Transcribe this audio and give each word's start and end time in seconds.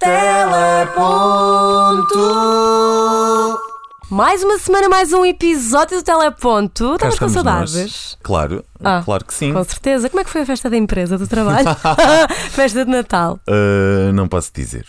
Teleponto. 0.00 1.60
Mais 4.10 4.42
uma 4.42 4.58
semana, 4.58 4.88
mais 4.88 5.12
um 5.12 5.26
episódio 5.26 5.98
do 5.98 6.02
Teleponto. 6.02 6.94
Estavas 6.94 7.18
com 7.18 7.28
saudades? 7.28 7.74
nós. 7.74 8.18
Claro, 8.22 8.64
Ah, 8.82 9.02
claro 9.04 9.24
que 9.24 9.34
sim. 9.34 9.52
Com 9.52 9.62
certeza. 9.64 10.08
Como 10.08 10.20
é 10.20 10.24
que 10.24 10.30
foi 10.30 10.42
a 10.42 10.46
festa 10.46 10.70
da 10.70 10.76
empresa, 10.76 11.18
do 11.18 11.26
trabalho? 11.26 11.66
festa 12.50 12.84
de 12.84 12.90
Natal. 12.90 13.38
Uh, 13.48 14.12
não 14.12 14.26
posso 14.28 14.50
dizer. 14.54 14.86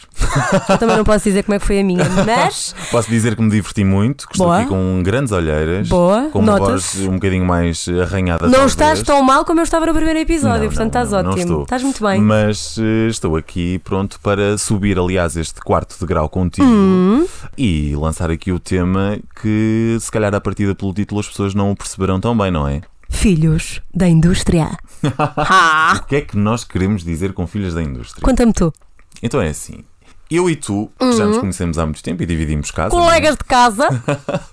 Eu 0.69 0.77
também 0.77 0.95
não 0.97 1.03
posso 1.03 1.23
dizer 1.25 1.43
como 1.43 1.55
é 1.55 1.59
que 1.59 1.65
foi 1.65 1.79
a 1.79 1.83
minha, 1.83 2.05
mas. 2.25 2.73
Posso 2.91 3.09
dizer 3.09 3.35
que 3.35 3.41
me 3.41 3.49
diverti 3.49 3.83
muito, 3.83 4.27
que 4.27 4.33
estou 4.35 4.47
Boa. 4.47 4.59
aqui 4.59 4.67
com 4.69 5.01
grandes 5.03 5.31
olheiras, 5.31 5.87
Boa, 5.87 6.29
com 6.31 6.39
uma 6.39 6.57
nota-se. 6.59 6.97
voz 6.97 7.07
um 7.07 7.13
bocadinho 7.13 7.45
mais 7.45 7.87
arranhada. 8.01 8.45
Não 8.45 8.51
talvez. 8.51 8.71
estás 8.71 9.01
tão 9.03 9.21
mal 9.23 9.45
como 9.45 9.59
eu 9.59 9.63
estava 9.63 9.85
no 9.85 9.93
primeiro 9.93 10.19
episódio, 10.19 10.63
Não, 10.63 10.67
portanto 10.69 10.93
não, 10.93 11.01
estás 11.03 11.11
não, 11.11 11.23
não 11.23 11.29
ótimo. 11.31 11.41
estou. 11.45 11.63
estás 11.63 11.83
muito 11.83 12.03
bem. 12.05 12.21
Mas 12.21 12.77
eh, 12.79 13.07
estou 13.07 13.35
aqui 13.37 13.79
pronto 13.79 14.19
para 14.21 14.57
subir, 14.57 14.97
aliás, 14.99 15.37
este 15.37 15.61
quarto 15.61 15.97
de 15.99 16.05
grau 16.05 16.27
contigo 16.29 16.67
Hum. 16.67 17.25
e 17.57 17.95
lançar 17.95 18.29
aqui 18.29 18.51
o 18.51 18.59
tema 18.59 19.17
que, 19.41 19.97
se 19.99 20.11
calhar, 20.11 20.33
a 20.35 20.41
partida 20.41 20.75
pelo 20.75 20.93
título, 20.93 21.19
as 21.21 21.27
pessoas 21.27 21.53
não 21.53 21.71
o 21.71 21.75
perceberão 21.75 22.19
tão 22.19 22.37
bem, 22.37 22.51
não 22.51 22.67
é? 22.67 22.81
Filhos 23.11 23.81
da 23.93 24.07
indústria. 24.07 24.71
O 25.95 26.03
que 26.05 26.15
é 26.15 26.21
que 26.21 26.37
nós 26.37 26.63
queremos 26.63 27.03
dizer 27.03 27.33
com 27.33 27.45
filhas 27.45 27.73
da 27.73 27.81
indústria? 27.83 28.23
Conta-me 28.23 28.53
tu. 28.53 28.73
Então 29.21 29.41
é 29.41 29.49
assim. 29.49 29.83
Eu 30.29 30.49
e 30.49 30.55
tu, 30.55 30.89
que 30.97 31.11
já 31.13 31.25
nos 31.25 31.37
conhecemos 31.39 31.77
há 31.77 31.85
muito 31.85 32.01
tempo 32.01 32.23
e 32.23 32.25
dividimos 32.25 32.71
casa. 32.71 32.95
não 32.95 33.01
é? 33.01 33.03
Uhum. 33.03 33.09
Colegas 33.09 33.35
de 33.35 33.43
casa. 33.43 33.87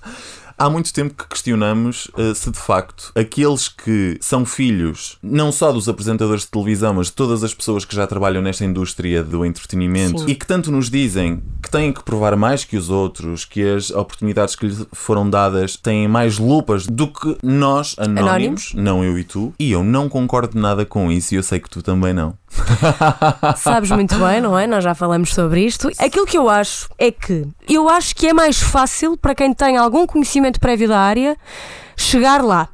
Há 0.59 0.69
muito 0.69 0.93
tempo 0.93 1.13
que 1.13 1.27
questionamos 1.27 2.11
eh, 2.17 2.33
se 2.33 2.51
de 2.51 2.59
facto 2.59 3.13
aqueles 3.15 3.69
que 3.69 4.17
são 4.19 4.45
filhos 4.45 5.17
não 5.23 5.53
só 5.53 5.71
dos 5.71 5.87
apresentadores 5.87 6.43
de 6.43 6.51
televisão, 6.51 6.93
mas 6.95 7.07
de 7.07 7.13
todas 7.13 7.45
as 7.45 7.53
pessoas 7.53 7.85
que 7.85 7.95
já 7.95 8.05
trabalham 8.05 8.41
nesta 8.41 8.65
indústria 8.65 9.23
do 9.23 9.45
entretenimento 9.45 10.19
Sim. 10.19 10.25
e 10.27 10.35
que 10.35 10.45
tanto 10.45 10.69
nos 10.69 10.89
dizem 10.89 11.41
que 11.63 11.71
têm 11.71 11.93
que 11.93 12.03
provar 12.03 12.35
mais 12.35 12.65
que 12.65 12.75
os 12.75 12.89
outros, 12.89 13.45
que 13.45 13.61
as 13.63 13.89
oportunidades 13.89 14.53
que 14.55 14.65
lhes 14.65 14.85
foram 14.91 15.29
dadas 15.29 15.77
têm 15.77 16.09
mais 16.09 16.37
lupas 16.37 16.85
do 16.85 17.07
que 17.07 17.37
nós, 17.41 17.95
anónimos, 17.97 18.29
Anónimos. 18.29 18.73
não 18.75 19.03
eu 19.03 19.17
e 19.17 19.23
tu. 19.23 19.53
E 19.57 19.71
eu 19.71 19.83
não 19.83 20.09
concordo 20.09 20.59
nada 20.59 20.85
com 20.85 21.09
isso 21.09 21.33
e 21.33 21.37
eu 21.37 21.43
sei 21.43 21.59
que 21.59 21.69
tu 21.69 21.81
também 21.81 22.13
não. 22.13 22.37
Sabes 23.57 23.91
muito 23.91 24.15
bem, 24.15 24.41
não 24.41 24.57
é? 24.57 24.67
Nós 24.67 24.83
já 24.83 24.93
falamos 24.93 25.33
sobre 25.33 25.65
isto. 25.65 25.89
Aquilo 25.97 26.25
que 26.25 26.37
eu 26.37 26.49
acho 26.49 26.89
é 26.97 27.11
que 27.11 27.47
eu 27.67 27.87
acho 27.89 28.15
que 28.15 28.27
é 28.27 28.33
mais 28.33 28.59
fácil 28.59 29.17
para 29.17 29.35
quem 29.35 29.53
tem 29.53 29.77
algum 29.77 30.05
conhecimento 30.05 30.59
prévio 30.59 30.87
da 30.87 30.99
área 30.99 31.37
chegar 31.95 32.43
lá. 32.43 32.69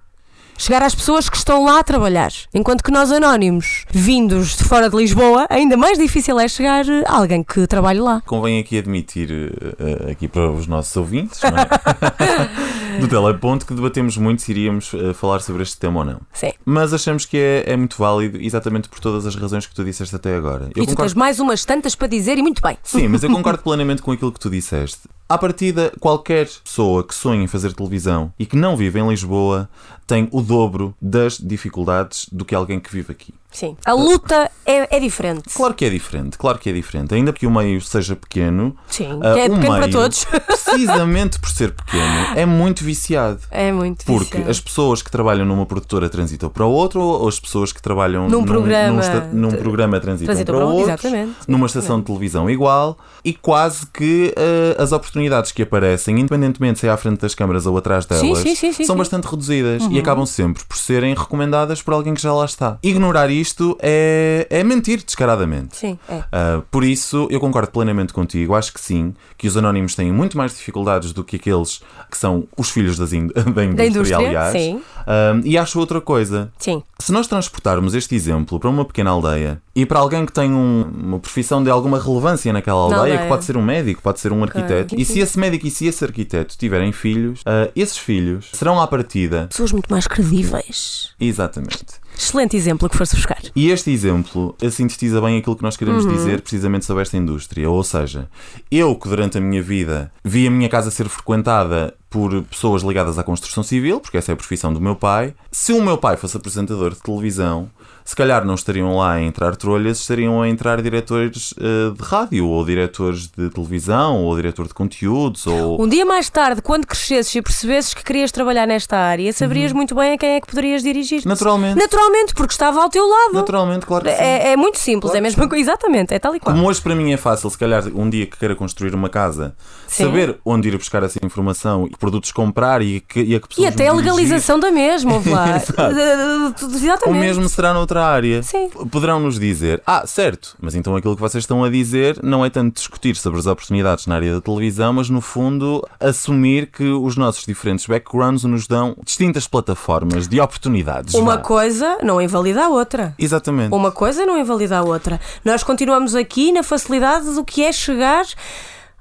Chegar 0.58 0.82
às 0.84 0.96
pessoas 0.96 1.28
que 1.28 1.36
estão 1.36 1.66
lá 1.66 1.80
a 1.80 1.84
trabalhar. 1.84 2.32
Enquanto 2.54 2.82
que 2.82 2.90
nós, 2.90 3.12
anónimos, 3.12 3.86
vindos 3.92 4.56
de 4.56 4.64
fora 4.64 4.90
de 4.90 4.96
Lisboa, 4.96 5.46
ainda 5.50 5.76
mais 5.76 5.98
difícil 5.98 6.40
é 6.40 6.48
chegar 6.48 6.86
a 7.06 7.18
alguém 7.18 7.44
que 7.44 7.68
trabalhe 7.68 8.00
lá. 8.00 8.22
Convém 8.26 8.60
aqui 8.60 8.78
admitir, 8.78 9.30
eh, 9.30 10.08
eh, 10.08 10.12
aqui 10.12 10.30
para 10.30 10.50
os 10.50 10.66
nossos 10.66 10.96
ouvintes, 10.96 11.42
não 11.42 11.50
é? 11.50 11.68
do 13.00 13.08
Teleponto, 13.08 13.66
que 13.66 13.74
debatemos 13.74 14.18
muito 14.18 14.42
se 14.42 14.52
iríamos 14.52 14.94
eh, 14.94 15.14
falar 15.14 15.42
sobre 15.42 15.64
este 15.64 15.78
tema 15.78 16.00
ou 16.00 16.06
não. 16.06 16.22
Sim. 16.34 16.52
Mas 16.64 16.94
achamos 16.94 17.26
que 17.26 17.38
é, 17.38 17.64
é 17.68 17.76
muito 17.76 17.98
válido, 17.98 18.42
exatamente 18.42 18.90
por 18.90 19.00
todas 19.00 19.26
as 19.26 19.36
razões 19.36 19.66
que 19.66 19.74
tu 19.74 19.84
disseste 19.84 20.16
até 20.16 20.36
agora. 20.36 20.70
Eu 20.76 20.84
e 20.84 20.88
tu 20.88 20.96
tens 20.96 21.14
mais 21.14 21.40
umas 21.40 21.66
tantas 21.66 21.96
para 21.96 22.08
dizer 22.08 22.38
e 22.38 22.42
muito 22.42 22.62
bem. 22.62 22.78
Sim, 22.84 23.08
mas 23.08 23.24
eu 23.24 23.30
concordo 23.34 23.62
plenamente 23.62 24.02
com 24.02 24.12
aquilo 24.12 24.32
que 24.32 24.40
tu 24.40 24.50
disseste. 24.50 25.02
À 25.28 25.38
partida, 25.40 25.92
qualquer 26.00 26.48
pessoa 26.64 27.04
que 27.04 27.16
sonha 27.16 27.44
em 27.44 27.48
fazer 27.48 27.74
televisão 27.74 28.32
e 28.38 28.46
que 28.46 28.56
não 28.56 28.78
vive 28.78 29.00
em 29.00 29.10
Lisboa 29.10 29.68
tem 30.06 30.30
o 30.32 30.40
dobro 30.40 30.94
das 31.02 31.40
dificuldades 31.40 32.28
do 32.32 32.46
que 32.46 32.54
alguém 32.54 32.80
que 32.80 32.92
vive 32.92 33.12
aqui. 33.12 33.34
Sim. 33.56 33.76
A 33.86 33.94
luta 33.94 34.52
é, 34.66 34.98
é 34.98 35.00
diferente. 35.00 35.44
Claro 35.56 35.74
que 35.74 35.86
é 35.86 35.90
diferente, 35.90 36.38
claro 36.38 36.60
que 36.60 36.70
é 36.70 36.74
diferente. 36.74 37.14
Ainda 37.16 37.32
que 37.32 37.48
o 37.48 37.52
meio 37.52 37.80
seja 37.82 38.16
pequeno, 38.16 38.76
Sim. 38.88 39.20
ah, 39.24 39.34
que 39.34 39.40
é 39.40 39.50
pequeno 39.50 39.76
para 39.78 39.90
todos. 39.90 40.26
precisamente 40.66 41.40
por 41.40 41.50
ser 41.50 41.72
pequeno, 41.72 42.04
é 42.36 42.46
muito 42.46 42.84
viciado. 42.84 43.40
É 43.50 43.72
muito 43.72 44.06
Porque 44.06 44.26
viciado. 44.38 44.52
as 44.52 44.60
pessoas 44.60 45.02
que 45.02 45.10
trabalham 45.10 45.46
numa 45.46 45.66
produtora 45.66 46.10
transitam 46.10 46.50
para 46.50 46.66
outra, 46.66 47.00
ou 47.00 47.28
as 47.28 47.40
pessoas 47.40 47.72
que 47.72 47.82
trabalham 47.82 48.28
Num 48.28 48.44
programa 48.44 49.00
esta- 49.00 49.30
num 49.32 49.50
de- 49.50 49.58
programa 49.58 50.00
transitam, 50.00 50.34
transitam 50.34 50.56
para 50.56 50.66
para 50.66 50.74
outro, 50.74 50.90
exatamente, 50.92 51.34
numa 51.48 51.66
estação 51.68 52.00
de 52.00 52.06
televisão 52.06 52.50
igual, 52.50 52.98
e 53.24 53.34
quase 53.34 53.86
que 53.88 54.34
eh, 54.36 54.76
as 54.78 54.92
oportunidades 54.92 55.52
que 55.52 55.62
aparecem, 55.62 56.20
independentemente 56.20 56.80
se 56.80 56.88
é 56.88 56.90
à 56.90 56.98
frente 56.98 57.22
das 57.22 57.34
câmaras 57.34 57.66
ou 57.66 57.78
atrás 57.78 58.06
delas, 58.06 58.40
Sim, 58.40 58.56
sim, 58.56 58.74
sim, 58.74 58.84
são. 58.86 58.96
Uhum. 58.96 59.00
bastante 59.00 59.26
reduzidas 59.26 59.84
e 59.90 60.00
acabam 60.00 60.26
sempre 60.26 60.64
por 60.66 60.78
serem 60.78 61.14
recomendadas 61.14 61.82
por 61.82 61.94
alguém 61.94 62.14
que 62.14 62.22
já 62.22 62.34
lá 62.34 62.46
está. 62.46 62.78
Ignorar 62.84 63.30
isto 63.30 63.45
é, 63.82 64.48
é 64.50 64.64
mentir 64.64 65.04
descaradamente. 65.04 65.78
Sim, 65.78 65.98
é. 66.10 66.16
Uh, 66.18 66.62
por 66.72 66.84
isso, 66.84 67.28
eu 67.30 67.40
concordo 67.40 67.72
plenamente 67.72 68.14
contigo. 68.14 68.56
Acho 68.56 68.74
que 68.74 68.80
sim, 68.82 69.14
que 69.38 69.48
os 69.48 69.56
anónimos 69.58 69.96
têm 69.96 70.12
muito 70.12 70.38
mais 70.38 70.54
dificuldades 70.56 71.12
do 71.14 71.24
que 71.24 71.36
aqueles 71.36 71.82
que 72.10 72.18
são 72.18 72.48
os 72.58 72.70
filhos 72.70 72.98
das 72.98 73.14
in- 73.14 73.28
da, 73.54 73.64
indústria, 73.64 73.88
indústria, 73.88 74.18
aliás. 74.18 74.52
sim. 74.52 74.82
Um, 75.08 75.42
e 75.44 75.58
acho 75.58 75.80
outra 75.80 76.02
coisa. 76.02 76.52
Sim. 76.58 76.82
Se 77.00 77.12
nós 77.12 77.28
transportarmos 77.28 77.94
este 77.94 78.16
exemplo 78.16 78.60
para 78.60 78.70
uma 78.70 78.86
pequena 78.86 79.12
aldeia 79.12 79.62
e 79.76 79.86
para 79.86 80.00
alguém 80.00 80.26
que 80.26 80.32
tem 80.32 80.52
um- 80.52 80.84
uma 80.84 81.20
profissão 81.20 81.64
de 81.64 81.70
alguma 81.70 82.00
relevância 82.02 82.52
naquela 82.54 82.80
aldeia, 82.80 83.00
aldeia. 83.00 83.18
que 83.20 83.28
pode 83.28 83.46
ser 83.46 83.58
um 83.58 83.62
médico, 83.62 84.02
pode 84.02 84.20
ser 84.20 84.32
um 84.32 84.44
arquiteto, 84.44 84.96
e 84.98 85.06
se 85.06 85.20
esse 85.20 85.38
médico 85.40 85.68
e 85.68 85.72
se 85.72 85.86
esse 85.86 86.04
arquiteto 86.04 86.58
tiverem 86.58 86.92
filhos, 86.92 87.42
uh, 87.42 87.72
esses 87.76 87.98
filhos 87.98 88.50
serão 88.54 88.80
à 88.82 88.88
partida. 88.88 89.48
Pessoas 89.50 89.72
muito 89.72 89.88
mais 89.92 90.08
credíveis. 90.08 91.10
Exatamente. 91.20 91.86
Excelente 92.18 92.56
exemplo 92.56 92.90
que 92.90 92.98
foste 92.98 93.16
buscar. 93.16 93.42
E 93.56 93.70
este 93.70 93.92
exemplo 93.92 94.56
sintetiza 94.72 95.20
bem 95.22 95.38
aquilo 95.38 95.56
que 95.56 95.64
nós 95.64 95.78
queremos 95.78 96.06
Uhum. 96.06 96.14
dizer 96.14 96.42
precisamente 96.42 96.86
sobre 96.86 97.04
esta 97.04 97.18
indústria. 97.18 97.70
Ou 97.70 97.84
seja, 97.84 98.30
eu 98.72 98.96
que 98.96 99.08
durante 99.10 99.38
a 99.38 99.42
minha 99.42 99.62
vida 99.62 100.12
vi 100.24 100.48
a 100.48 100.52
minha 100.52 100.70
casa 100.70 100.90
ser 100.92 101.08
frequentada 101.10 101.94
por 102.10 102.44
pessoas 102.44 102.82
ligadas 102.82 103.20
à 103.20 103.24
construção 103.24 103.62
civil, 103.64 104.00
porque 104.00 104.18
essa 104.18 104.32
é 104.32 104.34
a 104.34 104.38
profissão 104.38 104.74
do 104.74 104.80
meu 104.80 104.96
pai, 104.96 105.34
se 105.52 105.74
o 105.74 105.82
meu 105.82 105.98
pai 105.98 106.16
fosse 106.16 106.38
apresentador 106.38 106.94
de 106.94 107.02
televisão, 107.02 107.70
se 108.06 108.16
calhar 108.16 108.46
não 108.46 108.54
estariam 108.54 108.96
lá 108.96 109.14
a 109.14 109.22
entrar 109.22 109.56
trolhas, 109.56 110.00
estariam 110.00 110.40
a 110.40 110.48
entrar 110.48 110.80
diretores 110.80 111.56
eh, 111.60 111.92
de 111.92 112.04
rádio, 112.04 112.48
ou 112.48 112.64
diretores 112.64 113.28
de 113.36 113.50
televisão, 113.50 114.24
ou 114.24 114.36
diretor 114.36 114.68
de 114.68 114.76
conteúdos, 114.76 115.48
ou. 115.48 115.82
Um 115.82 115.88
dia 115.88 116.06
mais 116.06 116.30
tarde, 116.30 116.62
quando 116.62 116.86
crescesses 116.86 117.34
e 117.34 117.42
percebesses 117.42 117.96
que 117.96 118.04
querias 118.04 118.32
trabalhar 118.32 118.68
nesta 118.68 118.96
área, 118.96 119.34
saberias 119.34 119.74
muito 119.74 119.96
bem 119.96 120.14
a 120.14 120.18
quem 120.20 120.36
é 120.36 120.40
que 120.40 120.46
poderias 120.46 120.84
dirigir. 120.84 121.24
Uhum. 121.24 121.30
Naturalmente. 121.30 121.80
Naturalmente, 121.80 122.36
porque 122.36 122.54
estava 122.54 122.84
ao 122.84 122.90
teu 122.90 123.08
lado. 123.08 123.34
Naturalmente, 123.34 123.88
claro 123.88 124.06
que 124.06 124.12
sim. 124.12 124.22
É, 124.22 124.52
é 124.52 124.56
muito 124.56 124.78
simples, 124.78 125.10
Claro 125.10 125.16
é 125.16 125.20
a 125.20 125.24
mesma 125.24 125.50
coisa. 125.50 125.64
Exatamente, 125.64 126.14
é 126.14 126.20
tal 126.20 126.36
e 126.36 126.40
qual. 126.40 126.56
Como 126.56 126.68
hoje 126.68 126.80
para 126.80 126.94
mim 126.94 127.12
é 127.12 127.18
fácil, 127.18 127.50
se 127.50 127.58
calhar 127.58 127.84
um 127.96 128.08
dia 128.08 128.28
que 128.28 128.38
queira 128.38 128.56
construir 128.56 128.94
uma 128.94 129.10
casa, 129.10 129.56
Sim. 129.88 130.04
saber 130.04 130.38
onde 130.46 130.68
ir 130.68 130.78
buscar 130.78 131.02
essa 131.02 131.18
informação 131.24 131.88
e 131.88 131.90
que 131.90 131.98
produtos 131.98 132.32
comprar 132.32 132.84
e, 132.84 133.00
que, 133.00 133.20
e 133.20 133.36
a 133.36 133.40
que 133.40 133.48
pessoas 133.48 133.66
E 133.66 133.68
até 133.68 133.88
a 133.88 133.94
me 133.96 134.04
dirigir, 134.04 134.14
legalização 134.14 134.60
da 134.60 134.70
mesma. 134.70 135.16
Exato. 135.18 136.66
Exatamente. 136.76 137.10
O 137.10 137.14
mesmo 137.14 137.50
será 137.50 137.74
noutra 137.74 137.95
área. 138.04 138.42
Sim. 138.42 138.70
Poderão 138.92 139.20
nos 139.20 139.40
dizer, 139.40 139.82
ah, 139.86 140.06
certo, 140.08 140.56
mas 140.60 140.74
então 140.76 140.96
aquilo 140.96 141.16
que 141.16 141.22
vocês 141.22 141.44
estão 141.44 141.64
a 141.64 141.70
dizer 141.70 142.20
não 142.24 142.44
é 142.44 142.50
tanto 142.50 142.76
discutir 142.76 143.16
sobre 143.16 143.40
as 143.40 143.46
oportunidades 143.46 144.08
na 144.08 144.16
área 144.16 144.34
da 144.34 144.42
televisão, 144.42 144.94
mas 144.94 145.10
no 145.10 145.22
fundo 145.22 145.88
assumir 146.00 146.68
que 146.68 146.84
os 146.84 147.16
nossos 147.16 147.46
diferentes 147.46 147.86
backgrounds 147.86 148.44
nos 148.44 148.68
dão 148.68 148.96
distintas 149.04 149.48
plataformas 149.48 150.28
de 150.28 150.40
oportunidades. 150.40 151.14
Uma 151.14 151.38
vá. 151.38 151.42
coisa 151.42 151.98
não 152.02 152.22
invalida 152.22 152.66
a 152.66 152.70
outra. 152.70 153.14
Exatamente. 153.20 153.74
Uma 153.74 153.92
coisa 153.92 154.26
não 154.26 154.38
invalida 154.38 154.78
a 154.78 154.84
outra. 154.84 155.20
Nós 155.44 155.64
continuamos 155.64 156.16
aqui 156.16 156.52
na 156.52 156.64
facilidade 156.64 157.34
do 157.34 157.44
que 157.44 157.64
é 157.64 157.72
chegar 157.72 158.26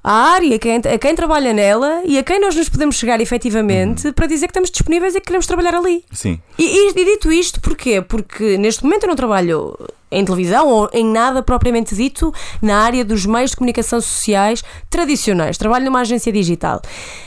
à 0.04 0.12
área, 0.34 0.56
a 0.56 0.59
quem, 0.59 0.76
a 0.76 0.98
quem 0.98 1.15
trabalha 1.15 1.53
nela 1.54 2.03
e 2.04 2.19
a 2.19 2.22
quem 2.22 2.38
nós 2.38 2.54
nos 2.54 2.69
podemos 2.69 2.97
chegar 2.97 3.20
efetivamente 3.22 4.12
para 4.12 4.26
dizer 4.26 4.47
que 4.48 4.50
estamos 4.50 4.70
disponíveis 4.70 5.15
e 5.15 5.20
que 5.20 5.26
queremos 5.26 5.47
trabalhar 5.47 5.75
ali. 5.75 6.04
Sim. 6.12 6.38
E, 6.59 6.62
e- 6.65 6.91
e 6.91 7.04
dito 7.06 7.32
isto, 7.32 7.59
porquê? 7.60 8.03
Porque 8.03 8.59
neste 8.59 8.84
momento 8.84 9.04
eu 9.04 9.09
não 9.09 9.16
trabalho 9.16 9.75
em 10.12 10.25
televisão 10.25 10.69
ou 10.69 10.88
em 10.92 11.04
nada 11.04 11.42
propriamente 11.42 11.92
dito 11.95 12.33
na 12.62 12.77
área 12.84 13.04
dos 13.04 13.27
meios 13.27 13.51
de 13.51 13.56
comunicação 13.56 14.01
sociais 14.01 14.62
tradicionais. 14.89 15.56
Trabalho 15.59 15.86
numa 15.86 16.01
agência 16.03 16.30
digital. 16.30 16.80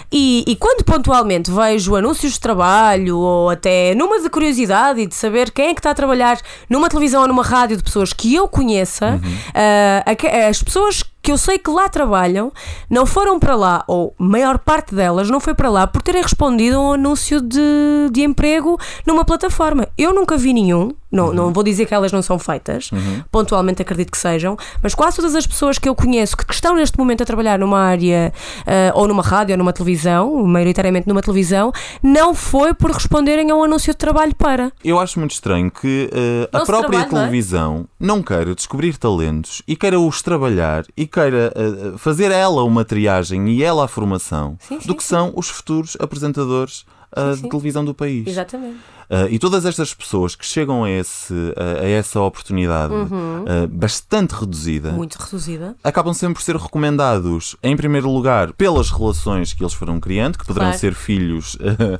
E, 0.09 0.45
e 0.47 0.55
quando 0.55 0.85
pontualmente 0.85 1.51
vejo 1.51 1.95
anúncios 1.97 2.33
de 2.33 2.39
trabalho 2.39 3.17
ou 3.17 3.49
até 3.49 3.93
numa 3.93 4.21
de 4.21 4.29
curiosidade 4.29 5.01
e 5.01 5.05
de 5.07 5.15
saber 5.15 5.51
quem 5.51 5.69
é 5.69 5.73
que 5.73 5.79
está 5.81 5.89
a 5.89 5.95
trabalhar 5.95 6.39
numa 6.69 6.87
televisão 6.87 7.23
ou 7.23 7.27
numa 7.27 7.43
rádio 7.43 7.75
de 7.75 7.83
pessoas 7.83 8.13
que 8.13 8.33
eu 8.33 8.47
conheça, 8.47 9.19
ah, 9.53 10.03
aque- 10.05 10.27
as 10.27 10.63
pessoas 10.63 11.03
que 11.03 11.09
eu 11.31 11.37
sei 11.37 11.57
que 11.57 11.69
lá 11.69 11.89
trabalham 11.89 12.51
não 12.89 13.05
foram 13.05 13.39
para 13.39 13.55
lá, 13.55 13.83
ou 13.87 14.13
maior 14.17 14.57
parte 14.57 14.93
delas 14.95 15.29
não 15.29 15.39
foi 15.39 15.53
para 15.53 15.69
lá 15.69 15.87
por 15.87 16.01
terem 16.01 16.21
respondido 16.21 16.77
a 16.77 16.81
um 16.81 16.93
anúncio 16.93 17.41
de, 17.41 18.09
de 18.11 18.21
emprego 18.23 18.77
numa 19.05 19.23
plataforma. 19.25 19.87
Eu 19.97 20.13
nunca 20.13 20.37
vi 20.37 20.53
nenhum 20.53 20.91
Não, 21.11 21.33
não 21.33 21.53
vou 21.53 21.63
dizer 21.63 21.85
que 21.85 21.93
elas 21.93 22.11
não 22.11 22.21
são 22.21 22.37
feitas, 22.37 22.91
pontualmente 23.31 23.81
acredito 23.81 24.11
que 24.11 24.17
sejam, 24.17 24.57
mas 24.83 24.93
quase 24.93 25.15
todas 25.15 25.35
as 25.35 25.47
pessoas 25.47 25.79
que 25.79 25.87
eu 25.87 25.95
conheço 25.95 26.35
que 26.35 26.53
estão 26.53 26.75
neste 26.75 26.97
momento 26.97 27.23
a 27.23 27.25
trabalhar 27.25 27.57
numa 27.57 27.79
área, 27.79 28.33
eh, 28.65 28.91
ou 28.93 29.07
numa 29.07 29.23
rádio, 29.23 29.53
ou 29.53 29.57
numa 29.57 29.71
televisão, 29.71 30.43
maioritariamente 30.45 31.07
numa 31.07 31.21
televisão, 31.21 31.71
não 32.03 32.35
foi 32.35 32.73
por 32.73 32.91
responderem 32.91 33.49
a 33.51 33.55
um 33.55 33.63
anúncio 33.63 33.93
de 33.93 33.97
trabalho 33.97 34.35
para. 34.35 34.71
Eu 34.83 34.99
acho 34.99 35.17
muito 35.17 35.31
estranho 35.31 35.71
que 35.71 36.09
eh, 36.11 36.49
a 36.51 36.65
própria 36.65 37.05
trabalha, 37.05 37.11
não 37.11 37.17
é? 37.19 37.21
televisão 37.21 37.85
não 37.99 38.21
queira 38.21 38.53
descobrir 38.53 38.97
talentos 38.97 39.61
e 39.65 39.75
queira 39.77 39.97
os 39.99 40.21
trabalhar 40.21 40.83
e 40.95 41.07
queira 41.17 41.51
eh, 41.55 41.97
fazer 41.97 42.31
ela 42.31 42.63
uma 42.63 42.85
triagem 42.85 43.49
e 43.49 43.63
ela 43.63 43.85
a 43.85 43.87
formação 43.87 44.55
Sim, 44.59 44.79
sim, 44.79 44.87
do 44.87 44.95
que 44.95 45.03
são 45.03 45.33
os 45.35 45.49
futuros 45.49 45.97
apresentadores 45.99 46.85
eh, 47.15 47.31
de 47.31 47.37
sim. 47.37 47.49
televisão 47.49 47.83
do 47.83 47.93
país. 47.93 48.27
Exatamente. 48.27 48.77
Uh, 49.09 49.27
e 49.29 49.39
todas 49.39 49.65
estas 49.65 49.93
pessoas 49.93 50.35
que 50.35 50.45
chegam 50.45 50.83
a, 50.83 50.89
esse, 50.91 51.33
a, 51.55 51.81
a 51.83 51.87
essa 51.89 52.19
oportunidade 52.19 52.93
uh, 52.93 53.67
bastante 53.69 54.31
reduzida 54.33 54.91
Muito 54.91 55.15
reduzida. 55.15 55.75
acabam 55.83 56.13
sempre 56.13 56.35
por 56.35 56.41
ser 56.41 56.57
recomendados, 56.57 57.55
em 57.63 57.75
primeiro 57.77 58.11
lugar, 58.11 58.51
pelas 58.53 58.89
relações 58.91 59.53
que 59.53 59.63
eles 59.63 59.73
foram 59.73 59.99
criando, 59.99 60.37
que 60.37 60.45
poderão 60.45 60.67
Claro. 60.67 60.79
ser 60.79 60.93
filhos 60.93 61.55
uh, 61.55 61.99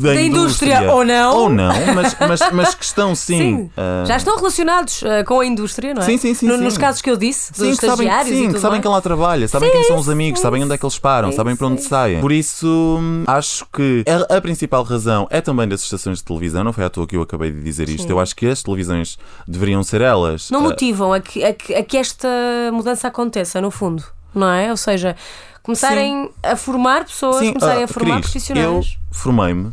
da, 0.00 0.14
Da 0.14 0.22
indústria 0.22 0.92
ou 0.92 1.04
não. 1.04 1.36
Ou 1.36 1.48
não, 1.48 1.72
mas, 1.94 2.16
mas, 2.20 2.40
mas 2.52 2.74
que 2.74 2.84
estão 2.84 3.12
sim. 3.16 3.40
Sim, 3.40 3.70
já 4.06 4.16
estão 4.16 4.36
relacionados 4.36 5.02
com 5.26 5.40
a 5.40 5.46
indústria, 5.46 5.94
não 5.94 6.02
é? 6.02 6.04
Sim, 6.06 6.16
sim, 6.18 6.34
sim, 6.34 6.46
No- 6.46 6.58
sim. 6.58 6.64
Nos 6.64 6.78
casos 6.78 7.02
que 7.02 7.10
eu 7.10 7.16
disse, 7.16 7.52
dos 7.52 7.60
Sim, 7.60 7.76
que 7.76 7.86
sabem, 7.86 8.06
estagiários 8.06 8.38
sim, 8.38 8.52
que 8.52 8.58
sabem 8.60 8.80
quem 8.80 8.90
lá 8.90 9.00
trabalha, 9.00 9.48
sabem 9.48 9.70
quem 9.70 9.82
são 9.84 9.96
os 9.96 10.08
amigos, 10.08 10.38
sim, 10.38 10.42
sabem 10.44 10.62
onde 10.62 10.74
é 10.74 10.78
que 10.78 10.84
eles 10.84 10.98
param, 10.98 11.30
sim, 11.30 11.36
sabem 11.36 11.56
para 11.56 11.66
onde 11.66 11.82
sim. 11.82 11.88
saem. 11.88 12.20
Por 12.20 12.30
isso, 12.30 12.66
hum, 13.00 13.24
acho 13.26 13.66
que 13.72 14.04
a, 14.30 14.36
a 14.36 14.40
principal 14.40 14.82
razão 14.84 15.26
é 15.30 15.40
também 15.40 15.66
das 15.66 15.82
estações 15.82 16.19
de 16.20 16.26
televisão, 16.26 16.64
não 16.64 16.72
foi 16.72 16.84
à 16.84 16.90
toa 16.90 17.06
que 17.06 17.16
eu 17.16 17.22
acabei 17.22 17.50
de 17.50 17.60
dizer 17.62 17.88
isto. 17.88 18.04
Sim. 18.06 18.10
Eu 18.10 18.20
acho 18.20 18.34
que 18.34 18.46
as 18.46 18.62
televisões 18.62 19.18
deveriam 19.46 19.82
ser 19.82 20.00
elas. 20.00 20.50
Não 20.50 20.60
uh, 20.60 20.62
motivam 20.64 21.12
a 21.12 21.20
que, 21.20 21.44
a, 21.44 21.52
que, 21.52 21.74
a 21.74 21.82
que 21.82 21.96
esta 21.96 22.28
mudança 22.72 23.08
aconteça, 23.08 23.60
no 23.60 23.70
fundo, 23.70 24.04
não 24.34 24.48
é? 24.48 24.70
Ou 24.70 24.76
seja, 24.76 25.16
começarem 25.62 26.30
a 26.42 26.56
formar 26.56 27.04
pessoas, 27.04 27.36
Sim, 27.36 27.52
começarem 27.52 27.82
ah, 27.82 27.84
a 27.84 27.88
formar 27.88 28.20
Cris, 28.20 28.30
profissionais. 28.30 28.66
Eu 28.66 28.84
formei-me 29.10 29.72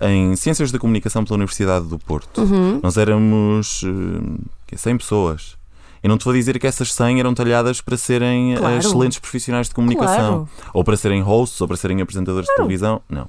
em 0.00 0.36
Ciências 0.36 0.72
da 0.72 0.78
Comunicação 0.78 1.24
pela 1.24 1.36
Universidade 1.36 1.86
do 1.86 1.98
Porto. 1.98 2.42
Uhum. 2.42 2.80
Nós 2.82 2.96
éramos 2.96 3.82
eh, 3.84 4.40
quê, 4.66 4.76
100 4.76 4.98
pessoas. 4.98 5.56
E 6.02 6.08
não 6.08 6.16
te 6.16 6.24
vou 6.24 6.32
dizer 6.32 6.58
que 6.58 6.66
essas 6.66 6.92
100 6.92 7.20
eram 7.20 7.34
talhadas 7.34 7.80
para 7.80 7.96
serem 7.96 8.54
eh, 8.54 8.56
Claro. 8.56 8.76
excelentes 8.78 9.18
profissionais 9.18 9.68
de 9.68 9.74
comunicação. 9.74 10.46
Claro. 10.46 10.70
Ou 10.72 10.84
para 10.84 10.96
serem 10.96 11.20
hosts, 11.22 11.60
ou 11.60 11.68
para 11.68 11.76
serem 11.76 12.00
apresentadores 12.00 12.48
de 12.48 12.54
televisão. 12.54 13.00
Não. 13.08 13.28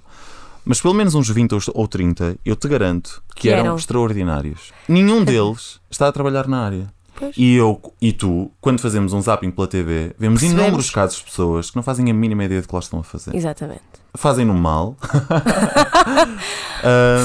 Mas 0.65 0.81
pelo 0.81 0.93
menos 0.93 1.15
uns 1.15 1.29
20 1.29 1.53
ou- 1.53 1.61
ou 1.73 1.87
30, 1.87 2.37
eu 2.45 2.55
te 2.55 2.67
garanto 2.67 3.23
que, 3.35 3.41
Que 3.43 3.49
eram, 3.49 3.65
eram. 3.65 3.75
extraordinários. 3.75 4.71
Nenhum 4.87 5.23
deles 5.23 5.79
está 5.89 6.07
a 6.07 6.11
trabalhar 6.11 6.47
na 6.47 6.59
área. 6.65 6.87
Pois. 7.15 7.35
E 7.37 7.55
eu 7.55 7.81
e 8.01 8.13
tu, 8.13 8.49
quando 8.61 8.79
fazemos 8.79 9.11
um 9.11 9.21
zapping 9.21 9.51
pela 9.51 9.67
TV, 9.67 10.15
vemos 10.17 10.39
Percebemos. 10.39 10.67
inúmeros 10.67 10.89
casos 10.89 11.17
de 11.17 11.23
pessoas 11.25 11.69
que 11.69 11.75
não 11.75 11.83
fazem 11.83 12.09
a 12.09 12.13
mínima 12.13 12.45
ideia 12.45 12.61
de 12.61 12.67
que 12.67 12.73
lá 12.73 12.79
estão 12.79 12.99
a 12.99 13.03
fazer. 13.03 13.35
Exatamente. 13.35 13.81
Fazem-no 14.15 14.53
mal. 14.55 14.97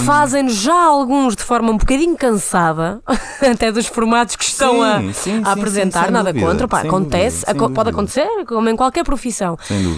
Fazem-nos 0.04 0.54
já 0.56 0.74
alguns 0.84 1.36
de 1.36 1.42
forma 1.42 1.70
um 1.72 1.76
bocadinho 1.76 2.16
cansada, 2.16 3.00
até 3.40 3.70
dos 3.72 3.86
formatos 3.86 4.36
que 4.36 4.44
estão 4.44 4.82
a, 4.82 5.00
Sim, 5.00 5.10
a 5.10 5.14
sim, 5.14 5.42
apresentar, 5.44 6.06
sim, 6.06 6.10
nada 6.12 6.32
dúvida, 6.32 6.50
contra, 6.50 6.68
pá, 6.68 6.80
acontece, 6.80 7.44
dúvida, 7.46 7.70
pode 7.70 7.90
acontecer, 7.90 8.28
como 8.46 8.68
em 8.68 8.76
qualquer 8.76 9.04
profissão. 9.04 9.56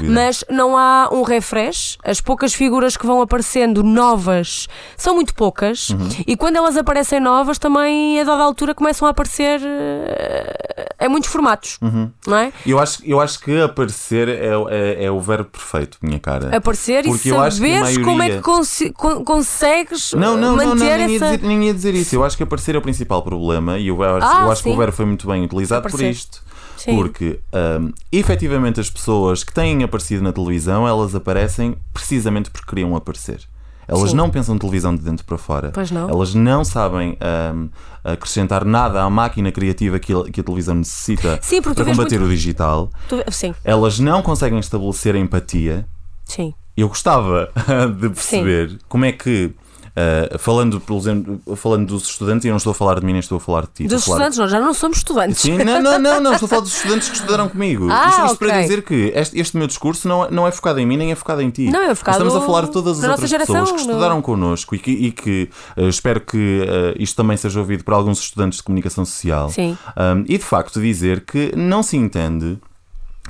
Mas 0.08 0.44
não 0.50 0.76
há 0.76 1.08
um 1.12 1.22
refresh, 1.22 1.98
as 2.04 2.20
poucas 2.20 2.54
figuras 2.54 2.96
que 2.96 3.06
vão 3.06 3.20
aparecendo 3.20 3.82
novas 3.82 4.68
são 4.96 5.14
muito 5.14 5.34
poucas, 5.34 5.90
Uhum. 5.90 6.08
e 6.26 6.36
quando 6.36 6.56
elas 6.56 6.76
aparecem 6.76 7.20
novas, 7.20 7.58
também 7.58 8.20
a 8.20 8.24
dada 8.24 8.42
altura 8.42 8.74
começam 8.74 9.06
a 9.08 9.10
aparecer 9.10 9.60
eh, 9.64 10.86
em 11.00 11.08
muitos 11.08 11.30
formatos, 11.30 11.78
Uhum. 11.80 12.10
não 12.26 12.36
é? 12.36 12.52
Eu 12.66 12.78
acho, 12.78 13.02
eu 13.04 13.20
acho 13.20 13.40
que 13.40 13.60
aparecer 13.60 14.28
é, 14.28 14.56
o- 14.56 14.68
é, 14.68 15.04
é 15.04 15.10
o 15.10 15.20
verbo 15.20 15.48
perfeito, 15.50 15.98
minha 16.02 16.18
cara. 16.20 16.54
Aparecer 16.56 16.75
Porque 17.08 17.28
e 17.28 17.32
saberes 17.32 17.98
como 17.98 18.22
é 18.22 18.26
que 18.26 18.32
maioria- 18.32 18.42
consi- 18.42 18.90
con- 18.90 19.24
consegues 19.24 20.12
Não, 20.12 20.36
não, 20.36 20.36
não, 20.36 20.56
não, 20.56 20.66
manter 20.76 20.98
nem, 20.98 21.10
ia 21.10 21.16
essa. 21.16 21.36
dizer, 21.36 21.46
nem 21.46 21.64
ia 21.66 21.74
dizer 21.74 21.94
isso. 21.94 22.14
Eu 22.14 22.24
acho 22.24 22.36
que 22.36 22.42
aparecer 22.42 22.74
é 22.74 22.78
o 22.78 22.82
principal 22.82 23.22
problema 23.22 23.78
e 23.78 23.88
eu 23.88 24.02
acho, 24.02 24.26
Ah, 24.26 24.42
eu 24.44 24.52
acho 24.52 24.62
que 24.62 24.68
o 24.68 24.76
verbo 24.76 24.92
foi 24.92 25.06
muito 25.06 25.26
bem 25.26 25.44
utilizado 25.44 25.82
por 25.82 25.88
Aparecer. 25.88 26.10
isto. 26.10 26.42
Sim. 26.76 26.94
Porque, 26.94 27.40
hum, 27.80 27.92
efetivamente, 28.12 28.78
as 28.78 28.90
pessoas 28.90 29.42
que 29.42 29.52
têm 29.52 29.82
aparecido 29.82 30.22
na 30.22 30.32
televisão, 30.32 30.86
elas 30.86 31.14
aparecem 31.14 31.76
precisamente 31.92 32.50
porque 32.50 32.68
queriam 32.68 32.94
aparecer. 32.94 33.40
Elas 33.88 34.10
Sim. 34.10 34.16
não 34.16 34.28
pensam 34.28 34.58
televisão 34.58 34.94
de 34.96 35.00
dentro 35.02 35.24
para 35.24 35.38
fora. 35.38 35.70
Pois 35.72 35.90
não. 35.92 36.08
Elas 36.10 36.34
não 36.34 36.64
sabem 36.64 37.16
hum, 37.54 37.68
acrescentar 38.04 38.64
nada 38.64 39.00
à 39.02 39.08
máquina 39.08 39.50
criativa 39.52 39.98
que 40.00 40.12
a, 40.12 40.24
televisão 40.42 40.74
necessita 40.74 41.38
Sim, 41.40 41.62
para 41.62 41.72
combater 41.72 42.18
muito- 42.18 42.24
o 42.24 42.28
digital. 42.28 42.90
Tu- 43.08 43.22
Sim, 43.30 43.54
Elas 43.64 43.98
não 44.00 44.22
conseguem 44.22 44.58
estabelecer 44.58 45.14
empatia. 45.14 45.86
sim. 46.24 46.52
Eu 46.76 46.88
gostava 46.88 47.50
de 47.98 48.08
perceber 48.10 48.78
como 48.88 49.04
é 49.06 49.12
que, 49.12 49.46
uh, 49.46 50.38
falando, 50.38 50.78
por 50.78 50.96
exemplo, 50.98 51.40
falando 51.56 51.86
dos 51.86 52.08
estudantes, 52.10 52.44
e 52.44 52.50
não 52.50 52.58
estou 52.58 52.72
a 52.72 52.74
falar 52.74 53.00
de 53.00 53.06
mim, 53.06 53.12
nem 53.12 53.20
estou 53.20 53.36
a 53.36 53.40
falar 53.40 53.62
de 53.62 53.68
ti. 53.68 53.86
Dos 53.86 54.00
estudantes, 54.06 54.36
nós 54.38 54.50
já 54.50 54.60
não 54.60 54.74
somos 54.74 54.98
estudantes. 54.98 55.38
Sim, 55.38 55.56
não, 55.58 55.80
não, 55.80 55.98
não, 55.98 56.20
não, 56.20 56.32
estou 56.34 56.46
a 56.46 56.48
falar 56.50 56.60
dos 56.60 56.76
estudantes 56.76 57.08
que 57.08 57.16
estudaram 57.16 57.48
comigo. 57.48 57.86
Ah, 57.96 58.10
isto 58.10 58.26
isto 58.26 58.36
para 58.38 58.48
ok. 58.48 58.62
dizer 58.62 58.82
que 58.82 59.12
este, 59.14 59.40
este 59.40 59.56
meu 59.56 59.66
discurso 59.66 60.06
não, 60.06 60.24
é- 60.24 60.30
não 60.30 60.46
é 60.46 60.52
focado 60.52 60.78
em 60.78 60.84
mim, 60.84 60.98
nem 60.98 61.12
é 61.12 61.14
focado 61.14 61.40
em 61.40 61.48
ti. 61.48 61.70
Não, 61.70 61.80
é 61.80 61.94
focado 61.94 62.18
Estamos 62.18 62.42
a 62.42 62.46
falar 62.46 62.66
de 62.66 62.72
todas 62.72 63.02
as 63.02 63.10
outras 63.10 63.30
geração, 63.30 63.54
pessoas 63.54 63.72
que 63.72 63.88
estudaram 63.88 64.20
connosco 64.20 64.74
e 64.74 64.78
que, 64.78 64.90
e 64.90 65.12
que, 65.12 65.48
uh, 65.78 65.88
espero 65.88 66.20
que 66.20 66.62
uh, 66.62 67.02
isto 67.02 67.16
também 67.16 67.36
seja 67.38 67.58
ouvido 67.58 67.84
por 67.84 67.94
alguns 67.94 68.20
estudantes 68.20 68.58
de 68.58 68.62
comunicação 68.64 69.04
social. 69.04 69.48
Sim. 69.48 69.78
Um, 69.96 70.24
e 70.28 70.36
de 70.36 70.44
facto 70.44 70.78
dizer 70.78 71.24
que 71.24 71.54
não 71.56 71.82
se 71.82 71.96
entende 71.96 72.58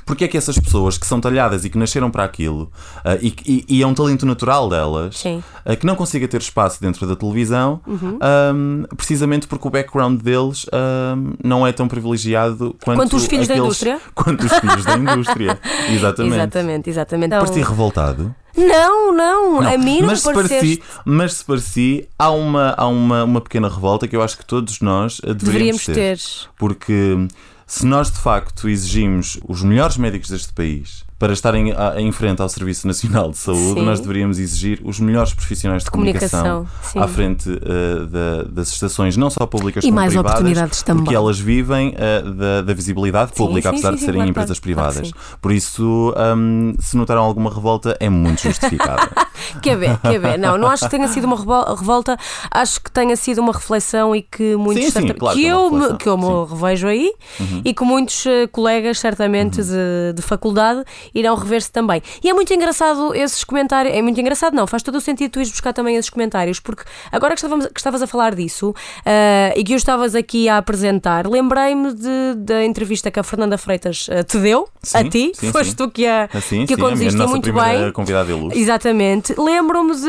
porque 0.07 0.23
é 0.23 0.27
que 0.27 0.35
essas 0.37 0.57
pessoas 0.57 0.97
que 0.97 1.05
são 1.05 1.21
talhadas 1.21 1.63
e 1.65 1.69
que 1.69 1.77
nasceram 1.77 2.09
para 2.09 2.23
aquilo 2.23 2.71
uh, 3.05 3.19
e, 3.21 3.35
e- 3.45 3.65
e 3.77 3.81
é 3.83 3.85
um 3.87 3.93
talento 3.93 4.25
natural 4.25 4.67
delas 4.69 5.23
uh, 5.25 5.77
que 5.77 5.85
não 5.85 5.95
consiga 5.95 6.27
ter 6.27 6.41
espaço 6.41 6.81
dentro 6.81 7.05
da 7.05 7.15
televisão 7.15 7.79
Uhum. 7.85 8.17
um, 8.55 8.83
precisamente 8.95 9.45
porque 9.47 9.67
o 9.67 9.69
background 9.71 10.21
deles 10.21 10.65
um, 10.73 11.33
não 11.43 11.67
é 11.67 11.71
tão 11.71 11.87
privilegiado 11.87 12.75
quanto, 12.83 12.97
Quanto 12.97 13.15
os 13.17 13.25
filhos 13.27 13.47
da 13.47 13.53
aqueles- 13.53 13.65
indústria? 13.67 13.99
quanto 14.15 14.45
os 14.45 14.53
filhos 14.53 14.83
da 14.85 14.95
indústria 14.97 15.59
exatamente, 15.91 16.33
Exatamente, 16.35 16.89
exatamente. 16.89 17.29
Pareci 17.31 17.61
revoltado 17.61 18.33
Não, 18.55 19.13
não, 19.13 19.61
não, 19.61 19.69
a 19.73 19.77
mim 19.77 19.99
não 19.99 20.07
mas, 20.07 20.21
se 20.21 20.27
me 20.29 20.33
pareci, 20.33 20.53
pareceste. 20.55 20.83
mas 21.05 21.33
se 21.33 21.45
pareci 21.45 22.07
há, 22.17 22.31
uma, 22.31 22.73
há 22.77 22.87
uma, 22.87 23.23
uma 23.23 23.41
pequena 23.41 23.69
revolta 23.69 24.07
que 24.07 24.15
eu 24.15 24.21
acho 24.23 24.37
que 24.37 24.45
todos 24.45 24.79
nós 24.81 25.19
deveríamos, 25.21 25.85
Deveríamos 25.85 25.85
ter. 25.85 26.19
porque 26.57 27.27
se 27.67 27.85
nós 27.85 28.09
de 28.09 28.17
facto 28.17 28.69
exigimos 28.69 29.37
os 29.45 29.61
melhores 29.61 29.97
médicos 29.97 30.29
deste 30.29 30.53
país 30.53 31.05
para 31.19 31.33
estarem 31.33 31.71
a- 31.71 31.99
em 31.99 32.11
frente 32.11 32.41
ao 32.41 32.49
Serviço 32.49 32.85
Nacional 32.87 33.31
de 33.31 33.37
Saúde, 33.37 33.79
Sim. 33.79 33.85
nós 33.85 33.99
deveríamos 33.99 34.37
exigir 34.37 34.79
os 34.83 34.99
melhores 34.99 35.33
profissionais 35.33 35.83
de 35.83 35.89
comunicação, 35.89 36.67
Comunicação, 36.67 37.01
à 37.03 37.07
frente 37.07 37.49
eh, 37.49 38.05
da- 38.05 38.43
das 38.43 38.69
estações, 38.69 39.17
não 39.17 39.29
só 39.29 39.45
públicas 39.47 39.83
E 39.83 39.87
como 39.87 39.95
mais 39.95 40.13
privadas, 40.13 40.31
oportunidades 40.33 40.81
também. 40.83 41.03
porque 41.03 41.15
elas 41.15 41.39
vivem 41.39 41.93
eh, 41.97 42.21
da, 42.21 42.61
da 42.61 42.73
visibilidade 42.73 43.31
Sim, 43.31 43.37
pública, 43.37 43.69
sim, 43.69 43.75
apesar 43.75 43.93
de 43.93 43.99
serem 43.99 44.13
claro, 44.15 44.29
empresas 44.29 44.59
claro, 44.59 44.75
claro 44.75 44.91
privadas. 44.93 45.11
que 45.11 45.37
Por 45.41 45.51
isso, 45.51 46.13
hum, 46.37 46.73
se 46.79 46.95
notaram 46.95 47.23
alguma 47.23 47.51
revolta, 47.53 47.97
é 47.99 48.09
muito 48.09 48.41
justificada. 48.43 49.09
Quer 49.61 49.77
ver, 49.77 49.97
quer 49.99 50.19
ver. 50.19 50.37
Não, 50.39 50.57
não 50.57 50.67
acho 50.67 50.85
que 50.85 50.89
tenha 50.91 51.07
sido 51.07 51.25
uma 51.25 51.37
revol- 51.37 51.75
revolta, 51.75 52.17
acho 52.51 52.81
que 52.81 52.91
tenha 52.91 53.15
sido 53.15 53.39
uma 53.39 53.53
reflexão 53.53 54.15
e 54.15 54.21
que 54.23 54.55
muitos 54.55 54.91
claro 55.17 55.35
que, 55.35 55.41
que 55.43 55.47
é 55.47 55.55
uma 55.55 55.85
eu 55.85 55.91
me, 55.91 55.97
que 55.97 56.09
eu 56.09 56.17
me. 56.17 56.25
Uhum. 56.25 56.45
revejo 56.45 56.87
aí 56.87 57.11
e 57.63 57.71
que 57.73 57.83
muitos 57.83 58.25
eh, 58.25 58.47
colegas 58.47 58.99
certamente 58.99 59.61
de, 59.63 60.13
de 60.15 60.21
faculdade 60.23 60.83
irão 61.13 61.35
rever-se 61.35 61.71
também. 61.71 62.01
E 62.23 62.29
é 62.29 62.33
muito 62.33 62.53
engraçado 62.53 63.13
esses 63.15 63.43
comentários, 63.43 63.95
é 63.95 64.01
muito 64.01 64.19
engraçado, 64.19 64.53
não, 64.53 64.65
faz 64.67 64.81
todo 64.83 64.95
o 64.95 65.01
sentido 65.01 65.31
tu 65.31 65.39
ires 65.39 65.51
buscar 65.51 65.73
também 65.73 65.95
esses 65.95 66.09
comentários, 66.09 66.59
porque 66.59 66.83
agora 67.11 67.33
que, 67.33 67.39
estávamos, 67.39 67.67
que 67.67 67.79
estavas 67.79 68.01
a 68.01 68.07
falar 68.07 68.33
disso 68.35 68.73
eh, 69.05 69.53
e 69.55 69.63
que 69.63 69.73
o 69.73 69.77
estavas 69.77 70.15
aqui 70.15 70.47
a 70.49 70.57
apresentar, 70.57 71.27
lembrei-me 71.27 71.93
da 72.35 72.63
entrevista 72.65 73.09
que 73.11 73.19
a 73.19 73.23
Fernanda 73.23 73.57
Freitas 73.57 74.07
eh, 74.09 74.23
te 74.23 74.37
deu, 74.39 74.67
a 74.93 75.01
Sim, 75.01 75.09
ti, 75.09 75.31
sim, 75.33 75.51
foste 75.51 75.71
sim. 75.71 75.75
tu 75.75 75.89
que 75.89 76.05
a, 76.05 76.29
Assim, 76.33 76.65
que 76.65 76.73
a 76.73 76.75
a 76.75 76.77
minha 76.77 76.89
conduziste 76.89 77.17
nossa 77.17 77.29
muito 77.31 77.51
bem. 77.53 77.91
convidada. 77.91 78.27
Exatamente. 78.53 79.33
Lembro-me 79.39 79.93
de, 79.95 80.01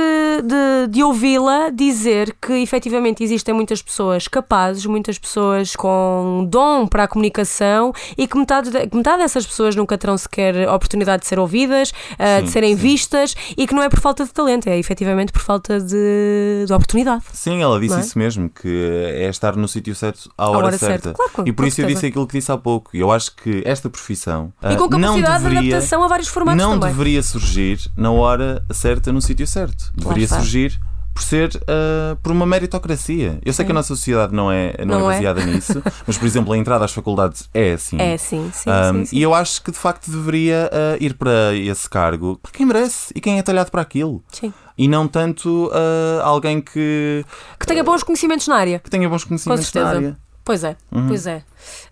de, 0.43 0.87
de 0.91 1.03
ouvi-la 1.03 1.71
dizer 1.71 2.35
que 2.41 2.53
efetivamente 2.55 3.23
existem 3.23 3.55
muitas 3.55 3.83
pessoas 3.83 4.27
capazes, 4.29 4.85
muitas 4.87 5.19
pessoas 5.19 5.75
com 5.77 6.47
dom 6.49 6.87
para 6.87 7.05
a 7.05 7.09
comunicação 7.09 7.93
e 8.17 8.27
que 8.27 8.37
metade, 8.39 8.71
de- 8.71 8.87
que 8.87 8.97
metade 8.97 9.23
dessas 9.23 9.47
pessoas 9.47 9.75
nunca 9.77 9.97
terão 9.99 10.17
sequer 10.17 10.55
oportunidade 10.69 10.88
de 10.97 11.27
ser 11.27 11.39
ouvidas, 11.39 11.93
ah, 12.19 12.41
de 12.41 12.47
Sim, 12.47 12.53
serem 12.53 12.77
sim. 12.77 12.83
vistas 12.83 13.35
e 13.57 13.67
que 13.67 13.75
não 13.75 13.83
é 13.83 13.89
por 13.89 14.01
falta 14.01 14.25
de 14.25 14.33
talento, 14.33 14.69
é 14.69 14.79
efetivamente 14.79 15.33
por 15.33 15.43
falta 15.43 15.81
de, 15.81 16.65
de 16.67 16.73
oportunidade. 16.73 17.25
Sim, 17.33 17.61
ela 17.63 17.79
disse 17.79 17.93
Não 17.95 17.99
é? 17.99 18.05
isso 18.05 18.19
mesmo, 18.19 18.49
que 18.51 18.69
é 19.15 19.29
estar 19.29 19.57
no 19.57 19.67
sítio 19.69 19.95
certo 19.95 20.31
à 20.37 20.49
hora, 20.51 20.67
hora 20.67 20.79
certa. 20.79 20.89
certa. 21.09 21.13
Claro, 21.15 21.33
com- 21.33 21.43
e 21.47 21.53
por 21.53 21.63
com 21.63 21.69
isso 21.69 21.81
eu 21.81 21.85
certeza. 21.85 21.95
disse 22.01 22.07
aquilo 22.07 22.27
que 22.27 22.39
disse 22.39 22.51
há 22.53 22.57
pouco. 22.59 22.91
Eu 22.97 23.11
acho 23.13 23.35
que 23.37 23.63
esta 23.65 23.89
profissão 23.91 24.53
E 24.63 24.67
ah, 24.67 24.77
com 24.77 24.89
não 24.89 25.01
capacidade 25.01 25.39
de 25.45 25.49
deveria, 25.49 25.71
adaptação 25.77 26.03
a 26.05 26.09
vários 26.09 26.29
formatos 26.29 26.63
não 26.63 26.73
também. 26.79 26.91
deveria 26.91 27.23
surgir 27.23 27.79
na 27.97 28.11
hora 28.11 28.65
certa, 28.71 29.13
no 29.13 29.21
sítio 29.21 29.47
certo. 29.47 29.91
Deveria 29.95 30.25
está. 30.25 30.37
surgir 30.39 30.79
por 31.19 31.23
ser 31.25 31.49
uh, 31.49 32.15
por 32.23 32.31
uma 32.31 32.47
meritocracia. 32.47 33.41
Eu 33.45 33.53
sei 33.53 33.65
que 33.65 33.73
a 33.73 33.75
nossa 33.75 33.89
sociedade 33.89 34.33
não 34.33 34.53
é, 34.53 34.73
não, 34.87 35.01
Não 35.01 35.11
é 35.11 35.15
é. 35.15 35.17
baseada 35.17 35.45
nisso, 35.45 35.83
mas, 36.07 36.17
por 36.17 36.25
exemplo, 36.27 36.53
a 36.53 36.57
entrada 36.57 36.85
às 36.85 36.93
faculdades 36.93 37.49
é 37.53 37.73
assim. 37.73 38.01
É, 38.01 38.17
sim, 38.17 38.49
sim, 38.55 38.71
Um, 38.71 38.99
sim, 39.01 39.05
sim. 39.07 39.17
E 39.17 39.23
eu 39.23 39.35
acho 39.35 39.61
que 39.61 39.73
de 39.73 39.79
facto 39.79 40.09
deveria 40.13 40.71
uh, 40.73 41.03
ir 41.03 41.15
para 41.15 41.53
esse 41.57 41.91
cargo 41.91 42.39
para 42.41 42.53
quem 42.53 42.65
merece 42.65 43.13
e 43.17 43.21
quem 43.21 43.37
é 43.37 43.43
talhado 43.43 43.69
para 43.69 43.83
aquilo. 43.83 44.23
Sim. 44.31 44.53
E 44.77 44.87
não 44.87 45.09
tanto 45.09 45.67
uh, 45.67 46.23
alguém 46.23 46.61
que, 46.61 47.25
Que 47.59 47.67
tenha 47.67 47.83
bons 47.83 48.05
conhecimentos 48.05 48.47
na 48.47 48.55
área. 48.55 48.79
que 48.79 48.89
tenha 48.89 49.09
bons 49.09 49.25
conhecimentos 49.25 49.73
na 49.75 49.89
área. 49.89 50.17
Pois 50.45 50.63
é, 50.63 50.77
pois 51.09 51.27
é. 51.27 51.43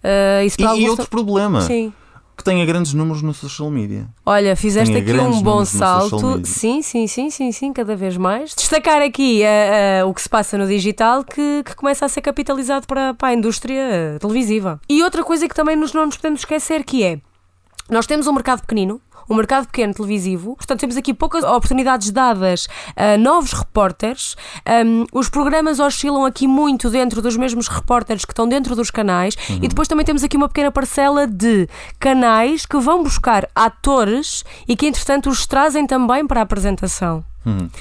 Ah, 0.04 0.44
isso 0.44 0.56
para 0.56 0.76
E, 0.76 0.84
e 0.84 0.88
outro 0.88 1.08
problema, 1.08 1.62
Sim. 1.62 1.92
Que 2.36 2.44
tenha 2.44 2.64
grandes 2.66 2.92
números 2.92 3.22
no 3.22 3.32
social 3.32 3.70
media. 3.70 4.06
Olha, 4.24 4.54
fizeste 4.54 4.92
Tenha 4.92 5.02
aqui 5.02 5.34
um 5.34 5.40
bom 5.40 5.64
salto. 5.64 6.42
Sim, 6.44 6.82
sim, 6.82 7.06
sim, 7.06 7.30
sim, 7.30 7.50
sim, 7.50 7.72
cada 7.72 7.96
vez 7.96 8.16
mais. 8.16 8.54
Destacar 8.54 9.00
aqui 9.00 9.42
ah, 9.44 10.02
ah, 10.02 10.06
o 10.06 10.12
que 10.12 10.20
se 10.20 10.28
passa 10.28 10.58
no 10.58 10.66
digital 10.66 11.24
que, 11.24 11.62
que 11.64 11.74
começa 11.74 12.04
a 12.04 12.08
ser 12.08 12.20
capitalizado 12.20 12.86
para, 12.86 13.14
para 13.14 13.28
a 13.28 13.34
indústria 13.34 14.16
ah, 14.16 14.18
televisiva. 14.18 14.80
E 14.88 15.02
outra 15.02 15.24
coisa 15.24 15.48
que 15.48 15.54
também 15.54 15.76
nos 15.76 15.94
não 15.94 16.06
nos 16.06 16.16
podemos 16.16 16.40
esquecer 16.40 16.84
que 16.84 17.02
é 17.02 17.20
nós 17.88 18.06
temos 18.06 18.26
um 18.26 18.32
mercado 18.32 18.60
pequenino. 18.62 19.00
Um 19.28 19.34
mercado 19.34 19.66
pequeno 19.66 19.92
televisivo, 19.94 20.56
portanto, 20.56 20.80
temos 20.80 20.96
aqui 20.96 21.12
poucas 21.14 21.42
oportunidades 21.44 22.10
dadas 22.10 22.68
a 22.96 23.16
novos 23.18 23.52
repórteres. 23.52 24.36
Um, 24.84 25.04
os 25.12 25.28
programas 25.28 25.78
oscilam 25.80 26.24
aqui 26.24 26.46
muito 26.46 26.88
dentro 26.90 27.20
dos 27.20 27.36
mesmos 27.36 27.68
repórteres 27.68 28.24
que 28.24 28.32
estão 28.32 28.48
dentro 28.48 28.74
dos 28.76 28.90
canais, 28.90 29.34
Uhum. 29.50 29.60
e 29.62 29.68
depois 29.68 29.88
também 29.88 30.04
temos 30.04 30.22
aqui 30.24 30.36
uma 30.36 30.48
pequena 30.48 30.70
parcela 30.70 31.26
de 31.26 31.68
canais 31.98 32.64
que 32.66 32.78
vão 32.78 33.02
buscar 33.02 33.48
atores 33.54 34.44
e 34.68 34.76
que, 34.76 34.86
entretanto, 34.86 35.28
os 35.30 35.46
trazem 35.46 35.86
também 35.86 36.26
para 36.26 36.40
a 36.40 36.42
apresentação. 36.42 37.24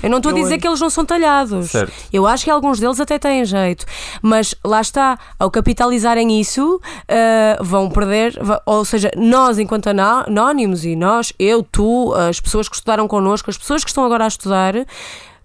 Eu 0.04 0.12
não 0.12 0.18
estou 0.18 0.32
a 0.32 0.36
dizer 0.36 0.60
que 0.60 0.68
eles 0.68 0.80
não 0.80 0.92
são 0.92 1.04
talhados. 1.04 1.72
Certo. 1.72 1.92
Eu 2.14 2.28
acho 2.28 2.44
que 2.44 2.52
alguns 2.52 2.80
deles 2.80 3.00
até 3.00 3.18
têm 3.18 3.44
jeito. 3.44 3.84
Mas 4.22 4.54
lá 4.64 4.80
está, 4.80 5.18
ao 5.40 5.50
capitalizarem 5.50 6.40
isso, 6.40 6.80
ah, 7.10 7.58
vão 7.64 7.90
perder. 7.90 8.38
Ou 8.64 8.86
seja, 8.86 9.10
nós, 9.18 9.58
enquanto 9.58 9.88
anó- 9.88 10.24
anónimos, 10.28 10.86
e 10.86 10.96
nós, 10.96 11.34
eu, 11.40 11.64
tu, 11.64 12.14
as 12.14 12.40
pessoas 12.40 12.68
que 12.70 12.76
estudaram 12.76 13.08
connosco, 13.08 13.50
as 13.50 13.58
pessoas 13.58 13.84
que 13.84 13.90
estão 13.90 14.06
agora 14.06 14.26
a 14.26 14.28
estudar, 14.28 14.74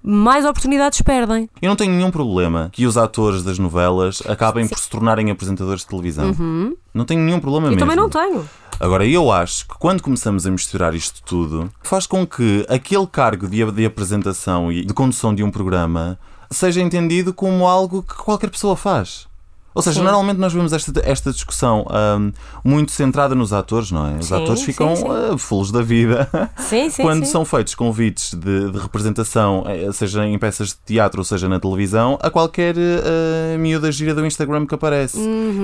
mais 0.02 0.44
oportunidades 0.44 1.00
perdem. 1.02 1.48
Eu 1.60 1.68
não 1.68 1.76
tenho 1.76 1.92
nenhum 1.92 2.10
problema 2.10 2.70
que 2.72 2.86
os 2.86 2.96
atores 2.96 3.42
das 3.42 3.58
novelas 3.58 4.22
acabem 4.26 4.66
por 4.66 4.78
se 4.78 4.88
tornarem 4.88 5.30
apresentadores 5.30 5.82
de 5.82 5.88
televisão. 5.88 6.34
Não 6.94 7.04
tenho 7.04 7.20
nenhum 7.20 7.40
problema 7.40 7.66
Eu 7.66 7.70
mesmo. 7.72 7.80
também 7.80 7.96
não 7.96 8.08
tenho. 8.08 8.48
Agora, 8.78 9.04
eu 9.06 9.30
acho 9.30 9.68
que 9.68 9.74
quando 9.78 10.02
começamos 10.02 10.46
a 10.46 10.50
misturar 10.50 10.94
isto 10.94 11.22
tudo, 11.22 11.70
faz 11.82 12.06
com 12.06 12.26
que 12.26 12.64
aquele 12.66 13.06
cargo 13.06 13.46
de, 13.46 13.70
de 13.72 13.84
apresentação 13.84 14.72
e 14.72 14.86
de 14.86 14.94
condução 14.94 15.34
de 15.34 15.44
um 15.44 15.50
programa 15.50 16.18
seja 16.50 16.80
entendido 16.80 17.34
como 17.34 17.66
algo 17.68 18.02
que 18.02 18.14
qualquer 18.14 18.48
pessoa 18.48 18.74
faz. 18.74 19.28
Ou 19.74 19.82
seja, 19.82 19.98
Sim. 19.98 20.04
normalmente 20.04 20.38
nós 20.38 20.52
vemos 20.52 20.72
esta, 20.72 20.92
esta 21.04 21.30
discussão 21.32 21.86
ahm, 21.88 22.32
muito 22.64 22.90
centrada 22.90 23.34
nos 23.34 23.52
atores, 23.52 23.90
não 23.92 24.06
é? 24.06 24.18
Os 24.18 24.26
Sim, 24.26 24.42
atores 24.42 24.62
ficam 24.62 24.96
sim. 24.96 25.04
ah, 25.08 25.38
fulos 25.38 25.70
da 25.70 25.80
vida 25.80 26.28
Sim, 26.58 26.90
sim, 26.90 27.02
quando 27.02 27.24
são 27.24 27.44
feitos 27.44 27.74
convites 27.74 28.34
de, 28.34 28.70
de 28.70 28.78
representação, 28.78 29.64
eh, 29.66 29.90
seja 29.92 30.26
em 30.26 30.36
peças 30.38 30.68
de 30.68 30.76
teatro 30.84 31.20
ou 31.20 31.24
seja 31.24 31.48
na 31.48 31.60
televisão, 31.60 32.18
a 32.20 32.30
qualquer 32.30 32.74
uh, 32.76 33.58
miúda 33.58 33.92
gira 33.92 34.14
do 34.14 34.26
Instagram 34.26 34.66
que 34.66 34.74
aparece. 34.74 35.18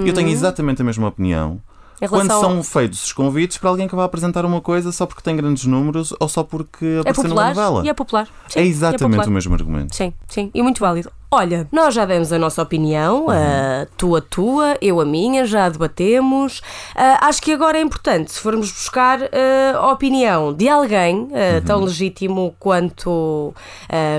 Eu 0.05 0.15
tenho 0.15 0.29
exatamente 0.29 0.83
a 0.83 0.85
mesma 0.85 1.09
opinião. 1.09 1.61
Uhum. 2.01 2.09
Quando 2.09 2.29
são 2.29 2.63
feitos 2.63 3.05
os 3.05 3.13
convites 3.13 3.57
para 3.57 3.71
alguém 3.71 3.89
que 3.89 3.97
vai 3.97 4.05
apresentar 4.05 4.45
uma 4.45 4.61
coisa 4.61 4.93
só 4.93 5.07
porque 5.07 5.23
tem 5.23 5.35
grandes 5.35 5.65
números 5.65 6.13
ou 6.21 6.29
só 6.29 6.43
porque 6.43 6.85
É 6.85 7.01
apareceu 7.01 7.25
numa 7.25 7.35
popular 7.37 7.55
novela. 7.55 7.87
e 7.87 7.89
é 7.89 7.95
popular. 7.95 8.29
Sim, 8.49 8.61
é 8.61 8.67
exatamente 8.67 9.01
popular. 9.03 9.29
o 9.29 9.31
mesmo 9.31 9.55
argumento. 9.55 9.97
Sim, 9.97 10.13
sim, 10.29 10.51
e 10.55 10.63
muito 10.63 10.79
válido. 10.81 11.11
Olha, 11.31 11.67
nós 11.73 11.93
já 11.93 12.05
demos 12.05 12.33
a 12.33 12.39
nossa 12.39 12.63
opinião, 12.63 13.27
a 13.29 13.87
tua, 13.97 14.21
tua, 14.21 14.77
eu 14.81 15.01
a 15.01 15.05
minha, 15.05 15.45
já 15.45 15.67
a 15.67 15.69
debatemos. 15.69 16.63
Ah, 16.95 17.27
acho 17.27 17.43
que 17.43 17.53
agora 17.53 17.79
é 17.79 17.81
importante, 17.81 18.33
se 18.33 18.41
formos 18.41 18.71
buscar 18.71 19.21
ah, 19.23 19.77
a 19.77 19.93
opinião 19.93 20.55
de 20.55 20.69
alguém 20.69 21.29
ah, 21.33 21.61
tão 21.67 21.81
legítimo 21.81 22.55
quanto, 22.61 23.53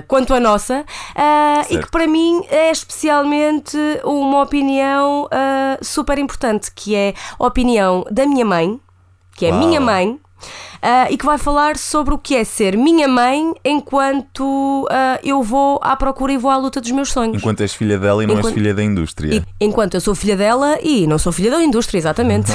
quanto 0.08 0.34
a 0.34 0.40
nossa, 0.40 0.86
e 1.70 1.78
que 1.78 1.90
para 1.90 2.08
mim 2.08 2.42
é 2.50 2.72
especialmente 2.72 3.78
uma 4.04 4.42
opinião 4.42 5.30
super 5.82 6.18
importante, 6.20 6.72
que 6.74 6.94
é 6.94 7.14
a 7.40 7.46
opinião 7.46 8.06
da 8.12 8.26
minha 8.26 8.46
mãe, 8.46 8.80
que 9.36 9.46
é 9.46 9.50
Uau. 9.50 9.60
minha 9.60 9.80
mãe. 9.80 10.20
Ah, 10.82 11.08
e 11.10 11.18
que 11.18 11.26
vai 11.26 11.38
falar 11.38 11.78
sobre 11.78 12.14
o 12.14 12.18
que 12.18 12.36
é 12.36 12.44
ser 12.44 12.78
minha 12.78 13.08
mãe 13.08 13.54
enquanto 13.66 14.88
ah, 14.92 15.20
eu 15.24 15.42
vou 15.44 15.80
à 15.84 15.96
procura 15.96 16.32
e 16.34 16.38
vou 16.38 16.52
à 16.52 16.58
luta 16.58 16.80
dos 16.82 16.92
meus 16.92 17.12
sonhos. 17.12 17.38
Enquanto 17.38 17.62
és 17.62 17.74
filha 17.74 17.98
dela 17.98 18.24
e 18.24 18.28
não 18.28 18.34
és 18.36 18.40
Enquanto- 18.40 18.54
filha 18.54 18.74
da 18.74 18.84
indústria. 18.84 19.36
E- 19.36 19.44
enquanto 19.66 19.94
eu 19.96 20.02
sou 20.02 20.14
filha 20.16 20.36
dela 20.38 20.78
e 20.82 21.08
não 21.08 21.18
sou 21.18 21.32
filha 21.32 21.52
da 21.52 21.62
indústria, 21.64 21.98
exatamente. 22.00 22.52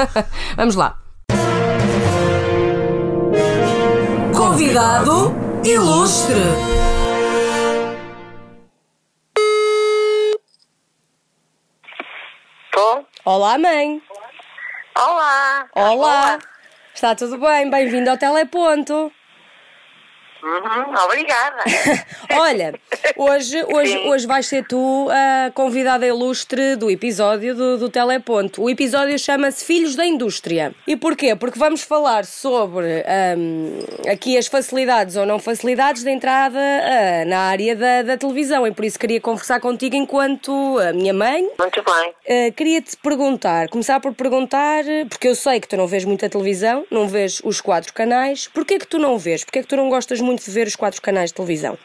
Vamos 0.56 0.74
lá. 0.74 0.96
Convidado 4.34 5.34
ilustre. 5.64 6.34
Tô? 12.72 13.04
Olá, 13.24 13.58
mãe. 13.58 14.02
Olá. 14.96 15.66
Olá. 15.74 16.38
Está 16.96 17.14
tudo 17.14 17.36
bem? 17.36 17.68
Bem-vindo 17.68 18.08
ao 18.08 18.16
Teleponto. 18.16 19.12
Uhum, 20.46 20.94
obrigada. 21.04 21.64
Olha, 22.38 22.74
hoje, 23.16 23.64
hoje, 23.64 23.92
Sim. 23.92 24.08
hoje 24.08 24.26
vais 24.28 24.46
ser 24.46 24.64
tu 24.64 25.08
a 25.10 25.50
convidada 25.50 26.06
ilustre 26.06 26.76
do 26.76 26.88
episódio 26.88 27.52
do, 27.52 27.78
do 27.78 27.88
Teleponto. 27.88 28.62
O 28.62 28.70
episódio 28.70 29.18
chama-se 29.18 29.64
Filhos 29.64 29.96
da 29.96 30.06
Indústria. 30.06 30.72
E 30.86 30.96
porquê? 30.96 31.34
Porque 31.34 31.58
vamos 31.58 31.82
falar 31.82 32.24
sobre 32.24 33.04
hum, 33.36 33.80
aqui 34.08 34.38
as 34.38 34.46
facilidades 34.46 35.16
ou 35.16 35.26
não 35.26 35.40
facilidades 35.40 36.04
de 36.04 36.10
entrada 36.10 36.58
ah, 36.58 37.24
na 37.24 37.38
área 37.40 37.74
da, 37.74 38.02
da 38.02 38.16
televisão. 38.16 38.64
E 38.68 38.70
por 38.70 38.84
isso 38.84 39.00
queria 39.00 39.20
conversar 39.20 39.58
contigo 39.58 39.96
enquanto 39.96 40.78
a 40.78 40.92
minha 40.92 41.12
mãe. 41.12 41.50
Muito 41.58 41.82
bem. 41.82 42.10
Uh, 42.24 42.52
Queria-te 42.52 42.96
perguntar, 42.98 43.68
começar 43.68 43.98
por 43.98 44.14
perguntar, 44.14 44.84
porque 45.08 45.26
eu 45.26 45.34
sei 45.34 45.58
que 45.58 45.66
tu 45.66 45.76
não 45.76 45.88
vês 45.88 46.04
muita 46.04 46.28
televisão, 46.28 46.86
não 46.90 47.08
vês 47.08 47.40
os 47.44 47.60
quatro 47.60 47.92
canais. 47.92 48.48
Porquê 48.48 48.78
que 48.78 48.86
tu 48.86 48.98
não 48.98 49.18
vês? 49.18 49.44
Porquê 49.44 49.62
que 49.62 49.68
tu 49.68 49.76
não 49.76 49.88
gostas 49.88 50.20
muito 50.20 50.35
de 50.44 50.50
ver 50.50 50.66
os 50.66 50.76
quatro 50.76 51.00
canais 51.00 51.30
de 51.30 51.34
televisão? 51.34 51.78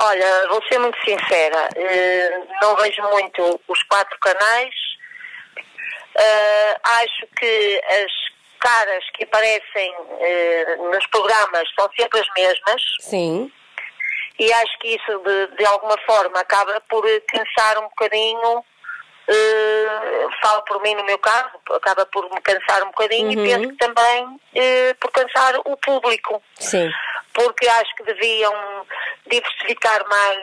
Olha, 0.00 0.48
vou 0.48 0.62
ser 0.68 0.78
muito 0.78 0.98
sincera. 1.04 1.68
eh, 1.74 2.40
não 2.62 2.76
vejo 2.76 3.02
muito 3.02 3.60
os 3.66 3.82
quatro 3.84 4.16
canais. 4.20 4.74
Eh, 6.14 6.76
acho 6.84 7.26
que 7.38 7.80
as 8.04 8.12
caras 8.60 9.04
que 9.14 9.24
aparecem 9.24 9.94
eh, 10.20 10.76
nos 10.76 11.06
programas 11.08 11.68
são 11.78 11.88
sempre 11.98 12.20
as 12.20 12.26
mesmas. 12.36 12.82
Sim. 13.00 13.52
E 14.38 14.52
acho 14.52 14.78
que 14.78 14.94
isso, 14.94 15.18
de, 15.18 15.56
de 15.56 15.66
alguma 15.66 15.96
forma, 16.06 16.38
acaba 16.38 16.80
por 16.88 17.04
cansar 17.26 17.78
um 17.78 17.88
bocadinho. 17.88 18.64
Eh, 19.28 20.26
falo 20.42 20.62
por 20.62 20.80
mim 20.82 20.94
no 20.94 21.04
meu 21.04 21.18
caso, 21.18 21.50
acaba 21.74 22.06
por 22.06 22.24
me 22.32 22.40
cansar 22.40 22.82
um 22.82 22.86
bocadinho 22.86 23.26
Uhum. 23.38 23.44
e 23.46 23.48
penso 23.54 23.68
que 23.68 23.76
também 23.76 24.40
eh, 24.54 24.94
por 25.00 25.10
cansar 25.12 25.54
o 25.64 25.76
público. 25.76 26.42
Sim. 26.58 26.90
porque 27.34 27.68
acho 27.68 27.94
que 27.94 28.02
deviam 28.02 28.52
diversificar 29.26 30.04
mais 30.08 30.38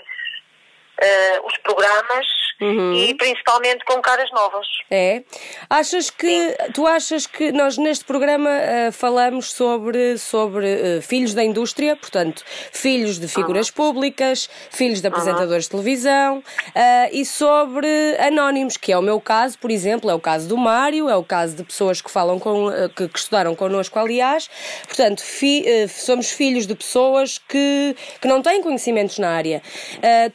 eh, 1.01 1.41
os 1.43 1.57
programas 1.57 2.25
Uhum. 2.61 2.93
e 2.93 3.13
principalmente 3.15 3.83
com 3.83 4.01
caras 4.01 4.31
novas. 4.31 4.65
É. 4.89 5.23
Achas 5.69 6.09
que 6.09 6.55
tu 6.73 6.87
achas 6.87 7.27
que 7.27 7.51
nós 7.51 7.77
neste 7.77 8.05
programa 8.05 8.49
ah, 8.49 8.91
falamos 8.91 9.51
sobre 9.51 10.17
sobre 10.17 10.67
ah, 10.99 11.01
filhos 11.01 11.33
da 11.33 11.43
indústria, 11.43 11.95
portanto, 11.97 12.43
filhos 12.71 13.19
de 13.19 13.27
figuras 13.27 13.69
públicas, 13.69 14.49
filhos 14.71 15.01
de 15.01 15.07
apresentadores 15.07 15.65
de 15.65 15.71
televisão 15.71 16.41
ah, 16.73 17.09
e 17.11 17.25
sobre 17.25 17.87
anónimos, 18.19 18.77
que 18.77 18.91
é 18.91 18.97
o 18.97 19.01
meu 19.01 19.19
caso, 19.19 19.57
por 19.59 19.69
exemplo, 19.69 20.09
é 20.09 20.13
o 20.13 20.19
caso 20.19 20.47
do 20.47 20.55
Mário, 20.55 21.09
é 21.09 21.15
o 21.15 21.23
caso 21.23 21.57
de 21.57 21.63
pessoas 21.63 21.99
que 22.01 22.09
falam 22.09 22.39
com 22.39 22.69
que, 22.95 23.07
que 23.09 23.19
estudaram 23.19 23.53
connosco, 23.55 23.99
aliás. 23.99 24.49
Portanto, 24.87 25.21
fi- 25.21 25.65
somos 25.89 26.29
filhos 26.29 26.65
de 26.65 26.75
pessoas 26.75 27.37
que, 27.37 27.95
que 28.21 28.27
não 28.27 28.41
têm 28.41 28.61
conhecimentos 28.61 29.17
na 29.19 29.29
área. 29.31 29.61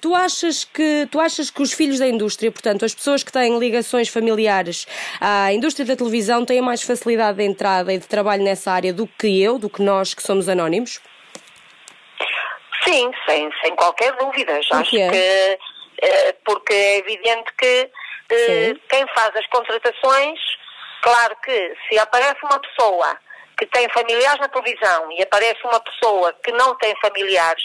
Tu 0.01 0.15
achas 0.15 0.65
que 0.65 1.09
tu 1.11 1.19
achas 1.19 1.51
que 1.51 1.63
os 1.63 1.73
filhos 1.73 1.99
da 1.99 2.10
indústria, 2.11 2.51
portanto, 2.51 2.85
as 2.85 2.95
pessoas 2.95 3.23
que 3.23 3.33
têm 3.33 3.59
ligações 3.59 4.09
familiares 4.09 4.87
à 5.21 5.53
indústria 5.53 5.87
da 5.87 5.97
televisão 5.97 6.45
têm 6.45 6.61
mais 6.61 6.83
facilidade 6.83 7.39
de 7.39 7.45
entrada 7.45 7.93
e 7.93 7.99
de 7.99 8.07
trabalho 8.07 8.43
nessa 8.43 8.73
área 8.73 8.93
do 8.93 9.07
que 9.07 9.43
eu, 9.43 9.59
do 9.59 9.71
que 9.71 9.83
nós 9.83 10.13
que 10.15 10.23
somos 10.23 10.49
anónimos? 10.49 11.01
Sim, 12.85 13.11
sem, 13.27 13.51
sem 13.63 13.75
qualquer 13.77 14.13
dúvida. 14.17 14.59
Acho 14.59 14.71
Porquê? 14.75 15.09
que 15.11 15.59
eh, 16.03 16.35
porque 16.45 16.73
é 16.73 16.99
evidente 16.99 17.53
que 17.59 17.91
eh, 18.31 18.75
Sim. 18.75 18.81
quem 18.89 19.07
faz 19.15 19.35
as 19.37 19.47
contratações, 19.49 20.41
claro 21.03 21.37
que 21.45 21.75
se 21.89 21.99
aparece 21.99 22.39
uma 22.45 22.59
pessoa 22.59 23.19
que 23.59 23.67
tem 23.67 23.89
familiares 23.91 24.41
na 24.41 24.49
televisão 24.49 25.13
e 25.13 25.23
aparece 25.23 25.61
uma 25.65 25.81
pessoa 25.81 26.33
que 26.43 26.51
não 26.53 26.75
tem 26.77 26.95
familiares, 27.03 27.63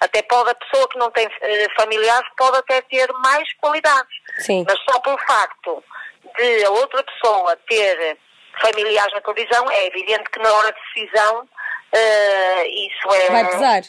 Até 0.00 0.22
pode 0.22 0.50
a 0.50 0.54
pessoa 0.54 0.88
que 0.88 0.98
não 0.98 1.10
tem 1.10 1.26
eh, 1.40 1.66
familiares 1.78 2.28
pode 2.36 2.58
até 2.58 2.82
ter 2.82 3.10
mais 3.24 3.50
qualidades. 3.54 4.14
Sim. 4.38 4.64
Mas 4.68 4.78
só 4.90 5.00
pelo 5.00 5.18
facto 5.18 5.82
de 6.36 6.64
a 6.64 6.70
outra 6.70 7.02
pessoa 7.02 7.56
ter 7.68 8.18
familiares 8.60 9.12
na 9.14 9.20
televisão, 9.20 9.70
é 9.70 9.86
evidente 9.86 10.30
que 10.30 10.38
na 10.38 10.52
hora 10.52 10.72
de 10.72 10.78
decisão 10.94 11.48
eh, 11.92 12.68
isso 12.68 13.14
é. 13.14 13.30
Vai 13.30 13.46
pesar. 13.46 13.82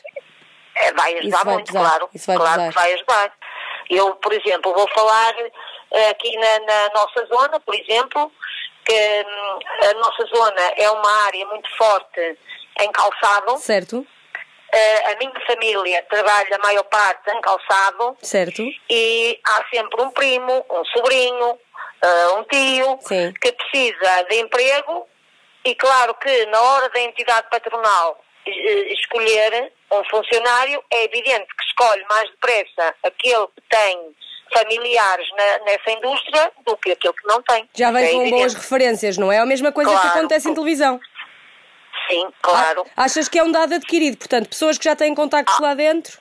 É, 0.75 0.93
vai 0.93 1.17
ajudar 1.17 1.43
vai 1.43 1.53
muito, 1.55 1.73
pesar, 1.73 1.89
claro. 1.89 2.09
isso 2.13 2.27
vai 2.27 2.37
claro 2.37 2.55
pesar. 2.55 2.69
que 2.69 2.75
vai 2.75 2.93
ajudar. 2.93 3.33
Eu, 3.89 4.15
por 4.15 4.33
exemplo, 4.33 4.73
vou 4.73 4.87
falar 4.89 5.33
eh, 5.91 6.09
aqui 6.09 6.35
na, 6.37 6.59
na 6.59 6.89
nossa 6.93 7.25
zona, 7.25 7.59
por 7.59 7.73
exemplo, 7.73 8.31
que 8.85 9.25
hum, 9.25 9.59
a 9.89 9.93
nossa 9.95 10.25
zona 10.25 10.61
é 10.77 10.89
uma 10.89 11.25
área 11.25 11.45
muito 11.47 11.69
forte 11.75 12.37
em 12.79 12.91
calçado. 12.91 13.57
Certo, 13.57 14.05
a 14.73 15.15
minha 15.17 15.45
família 15.45 16.03
trabalha 16.09 16.55
a 16.55 16.59
maior 16.59 16.83
parte 16.83 17.29
em 17.31 17.41
calçado 17.41 18.17
certo. 18.21 18.61
e 18.89 19.39
há 19.45 19.63
sempre 19.73 20.01
um 20.01 20.11
primo, 20.11 20.65
um 20.69 20.85
sobrinho, 20.85 21.57
eh, 22.01 22.27
um 22.37 22.43
tio 22.43 22.99
Sim. 23.01 23.33
que 23.41 23.51
precisa 23.53 24.23
de 24.29 24.35
emprego 24.39 25.07
e 25.65 25.73
claro 25.75 26.13
que 26.15 26.45
na 26.47 26.61
hora 26.61 26.89
da 26.89 26.99
entidade 26.99 27.47
patronal 27.49 28.19
eh, 28.45 28.93
escolher 28.93 29.71
um 29.91 30.03
funcionário 30.09 30.83
é 30.91 31.03
evidente 31.05 31.47
que 31.47 31.63
escolhe 31.65 32.03
mais 32.09 32.29
depressa 32.31 32.93
aquele 33.03 33.47
que 33.47 33.61
tem 33.69 34.15
familiares 34.53 35.27
na- 35.37 35.65
nessa 35.65 35.91
indústria 35.91 36.51
do 36.65 36.77
que 36.77 36.91
aquele 36.91 37.13
que 37.13 37.27
não 37.27 37.41
tem. 37.41 37.69
Já 37.75 37.91
vem 37.91 38.05
é 38.05 38.11
com 38.11 38.21
evidente. 38.21 38.39
boas 38.39 38.53
referências, 38.53 39.17
não 39.17 39.31
é? 39.31 39.39
A 39.39 39.45
mesma 39.45 39.71
coisa 39.71 39.89
que 39.91 39.97
Claro. 40.01 40.17
acontece 40.19 40.49
em 40.49 40.53
televisão. 40.53 40.99
Sim, 42.09 42.29
claro. 42.41 42.85
Ah, 42.95 43.03
Achas 43.05 43.27
que 43.27 43.37
é 43.39 43.43
um 43.43 43.51
dado 43.51 43.73
adquirido? 43.75 44.17
Portanto, 44.17 44.49
pessoas 44.49 44.77
que 44.77 44.85
já 44.85 44.95
têm 44.95 45.13
contactos 45.15 45.59
lá 45.59 45.73
dentro? 45.73 46.19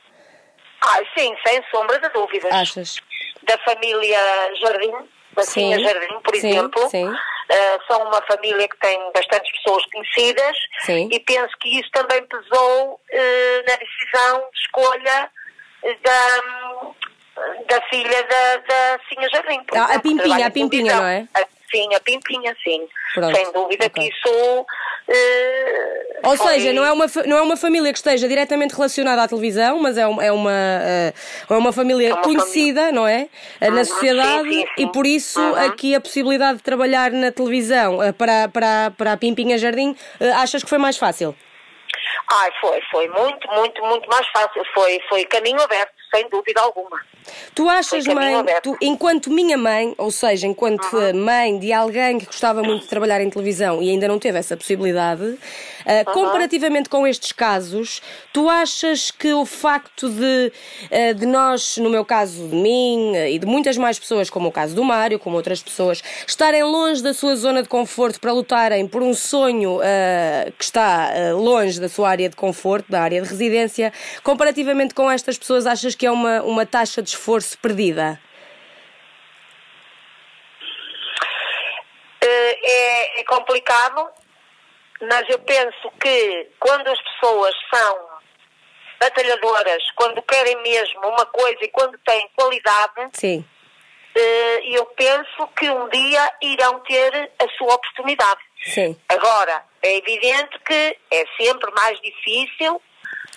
Ah, 0.80 0.98
sim, 1.16 1.34
sem 1.46 1.62
sombra 1.70 1.98
de 1.98 2.08
dúvidas. 2.10 2.52
Achas? 2.52 2.96
da 3.42 3.56
família 3.58 4.18
Jardim, 4.60 4.92
da 5.32 5.42
Sim, 5.42 5.52
Sinha 5.72 5.78
Jardim, 5.78 6.18
por 6.20 6.34
sim, 6.34 6.48
exemplo. 6.48 6.90
sim. 6.90 7.06
Uh, 7.08 7.80
são 7.86 8.02
uma 8.02 8.20
família 8.22 8.68
que 8.68 8.76
tem 8.78 8.98
bastantes 9.14 9.52
pessoas 9.52 9.84
conhecidas 9.92 10.56
Sim. 10.80 11.08
e 11.12 11.20
penso 11.20 11.56
que 11.60 11.78
isso 11.78 11.88
também 11.92 12.26
pesou 12.26 12.94
uh, 12.94 13.68
na 13.68 13.76
decisão 13.76 14.38
de 14.52 14.58
escolha 14.58 15.30
da, 16.02 17.70
da 17.76 17.82
filha 17.88 18.22
da, 18.24 18.56
da 18.56 18.98
Sinha 19.08 19.28
Jardim. 19.28 19.64
Ah, 19.74 19.84
a 19.84 19.84
exemplo, 19.90 20.02
Pimpinha, 20.02 20.46
a 20.46 20.50
Pimpinha, 20.50 20.96
não 20.96 21.06
é? 21.06 21.28
A- 21.34 21.46
sim, 21.70 21.94
a 21.94 22.00
Pimpinha, 22.00 22.54
sim. 22.62 22.86
Pronto, 23.14 23.36
Sem 23.36 23.52
dúvida 23.52 23.86
ok. 23.86 23.90
que 24.02 24.08
isso. 24.10 24.66
uh, 25.10 26.28
Ou 26.28 26.36
foi- 26.36 26.48
seja, 26.52 26.72
não 26.72 26.84
é, 26.84 26.92
uma, 26.92 27.06
não 27.26 27.36
é 27.38 27.42
uma 27.42 27.56
família 27.56 27.92
que 27.92 27.98
esteja 27.98 28.26
diretamente 28.28 28.74
relacionada 28.74 29.22
à 29.22 29.28
televisão, 29.28 29.78
mas 29.80 29.96
é, 29.96 30.06
um- 30.06 30.20
é, 30.20 30.32
uma, 30.32 30.50
eh, 30.52 31.12
é 31.48 31.54
uma 31.54 31.72
família 31.72 32.08
É 32.10 32.14
uma 32.14 32.22
conhecida, 32.22 32.90
não 32.92 33.06
é? 33.06 33.28
Eh, 33.60 33.70
Na 33.70 33.78
Uhum, 33.78 33.84
sociedade 33.84 34.48
sim, 34.48 34.60
sim, 34.60 34.66
sim. 34.76 34.82
e 34.84 34.86
por 34.92 35.06
isso 35.06 35.40
Uhum. 35.40 35.54
aqui 35.66 35.94
a 35.94 36.00
possibilidade 36.00 36.58
de 36.58 36.62
trabalhar 36.64 37.10
na 37.12 37.30
televisão 37.30 38.02
eh, 38.02 38.12
para, 38.12 38.48
para, 38.48 38.90
para 38.96 39.12
a 39.12 39.16
Pimpinha 39.16 39.56
Jardim, 39.58 39.96
achas 40.36 40.62
que 40.62 40.68
foi 40.68 40.78
mais 40.78 40.96
fácil? 40.96 41.34
Ai, 42.28 42.50
foi, 42.60 42.80
foi 42.90 43.08
muito, 43.08 43.46
muito, 43.52 43.80
muito 43.84 44.08
mais 44.08 44.26
fácil. 44.28 44.62
Foi, 44.74 44.98
foi 45.08 45.24
caminho 45.26 45.60
aberto, 45.62 45.92
sem 46.16 46.28
dúvida 46.28 46.60
alguma. 46.60 47.00
Tu 47.54 47.68
achas, 47.68 48.04
Foi 48.04 48.14
mãe, 48.14 48.44
tu, 48.62 48.76
enquanto 48.80 49.30
minha 49.32 49.56
mãe, 49.58 49.94
ou 49.98 50.10
seja, 50.10 50.46
enquanto 50.46 50.84
Uhum. 50.94 51.24
mãe 51.24 51.58
de 51.58 51.72
alguém 51.72 52.18
que 52.18 52.26
gostava 52.26 52.62
muito 52.62 52.82
de 52.82 52.88
trabalhar 52.88 53.20
em 53.20 53.28
televisão 53.30 53.82
e 53.82 53.90
ainda 53.90 54.06
não 54.06 54.18
teve 54.18 54.38
essa 54.38 54.56
possibilidade, 54.56 55.22
Uhum. 55.22 56.12
comparativamente 56.12 56.88
com 56.88 57.06
estes 57.06 57.32
casos, 57.32 58.00
tu 58.32 58.48
achas 58.48 59.10
que 59.10 59.32
o 59.32 59.44
facto 59.46 60.08
de, 60.08 60.52
eh, 60.90 61.14
de 61.14 61.26
nós, 61.26 61.76
no 61.78 61.88
meu 61.90 62.04
caso 62.04 62.48
de 62.48 62.54
mim 62.56 63.14
eh, 63.16 63.32
e 63.32 63.38
de 63.38 63.46
muitas 63.46 63.76
mais 63.76 63.98
pessoas, 63.98 64.28
como 64.30 64.48
o 64.48 64.52
caso 64.52 64.74
do 64.74 64.84
Mário, 64.84 65.18
como 65.18 65.36
outras 65.36 65.62
pessoas, 65.62 66.02
estarem 66.26 66.62
longe 66.62 67.02
da 67.02 67.14
sua 67.14 67.34
zona 67.36 67.62
de 67.62 67.68
conforto 67.68 68.20
para 68.20 68.32
lutarem 68.32 68.86
por 68.86 69.02
um 69.02 69.14
sonho 69.14 69.80
que 70.58 70.64
está 70.64 71.10
longe 71.34 71.80
da 71.80 71.88
sua 71.88 72.10
área 72.10 72.28
de 72.28 72.36
conforto, 72.36 72.90
da 72.90 73.00
área 73.02 73.20
de 73.22 73.28
residência, 73.28 73.92
comparativamente 74.22 74.94
com 74.94 75.10
estas 75.10 75.36
pessoas, 75.38 75.66
achas 75.66 75.94
que 75.94 76.05
é 76.06 76.10
uma, 76.10 76.42
uma 76.42 76.66
taxa 76.66 77.02
de 77.02 77.10
esforço 77.10 77.58
perdida? 77.58 78.20
Eh, 82.20 82.58
é, 82.62 83.20
é 83.20 83.24
complicado, 83.24 84.08
mas 85.00 85.28
eu 85.28 85.38
penso 85.40 85.90
que 86.00 86.48
quando 86.58 86.88
as 86.88 87.00
pessoas 87.00 87.54
são 87.72 88.08
batalhadoras, 88.98 89.82
quando 89.94 90.22
querem 90.22 90.60
mesmo 90.62 91.06
uma 91.06 91.26
coisa 91.26 91.58
e 91.62 91.68
quando 91.68 91.98
têm 91.98 92.28
qualidade, 92.34 93.10
Sim. 93.12 93.44
eh, 94.14 94.60
eu 94.76 94.86
penso 94.86 95.46
que 95.58 95.68
um 95.70 95.88
dia 95.88 96.32
irão 96.42 96.80
ter 96.80 97.30
a 97.38 97.48
sua 97.56 97.74
oportunidade. 97.74 98.40
Sim. 98.64 98.98
Agora, 99.08 99.62
é 99.82 99.96
evidente 99.98 100.58
que 100.66 100.98
é 101.10 101.24
sempre 101.38 101.70
mais 101.72 102.00
difícil 102.00 102.80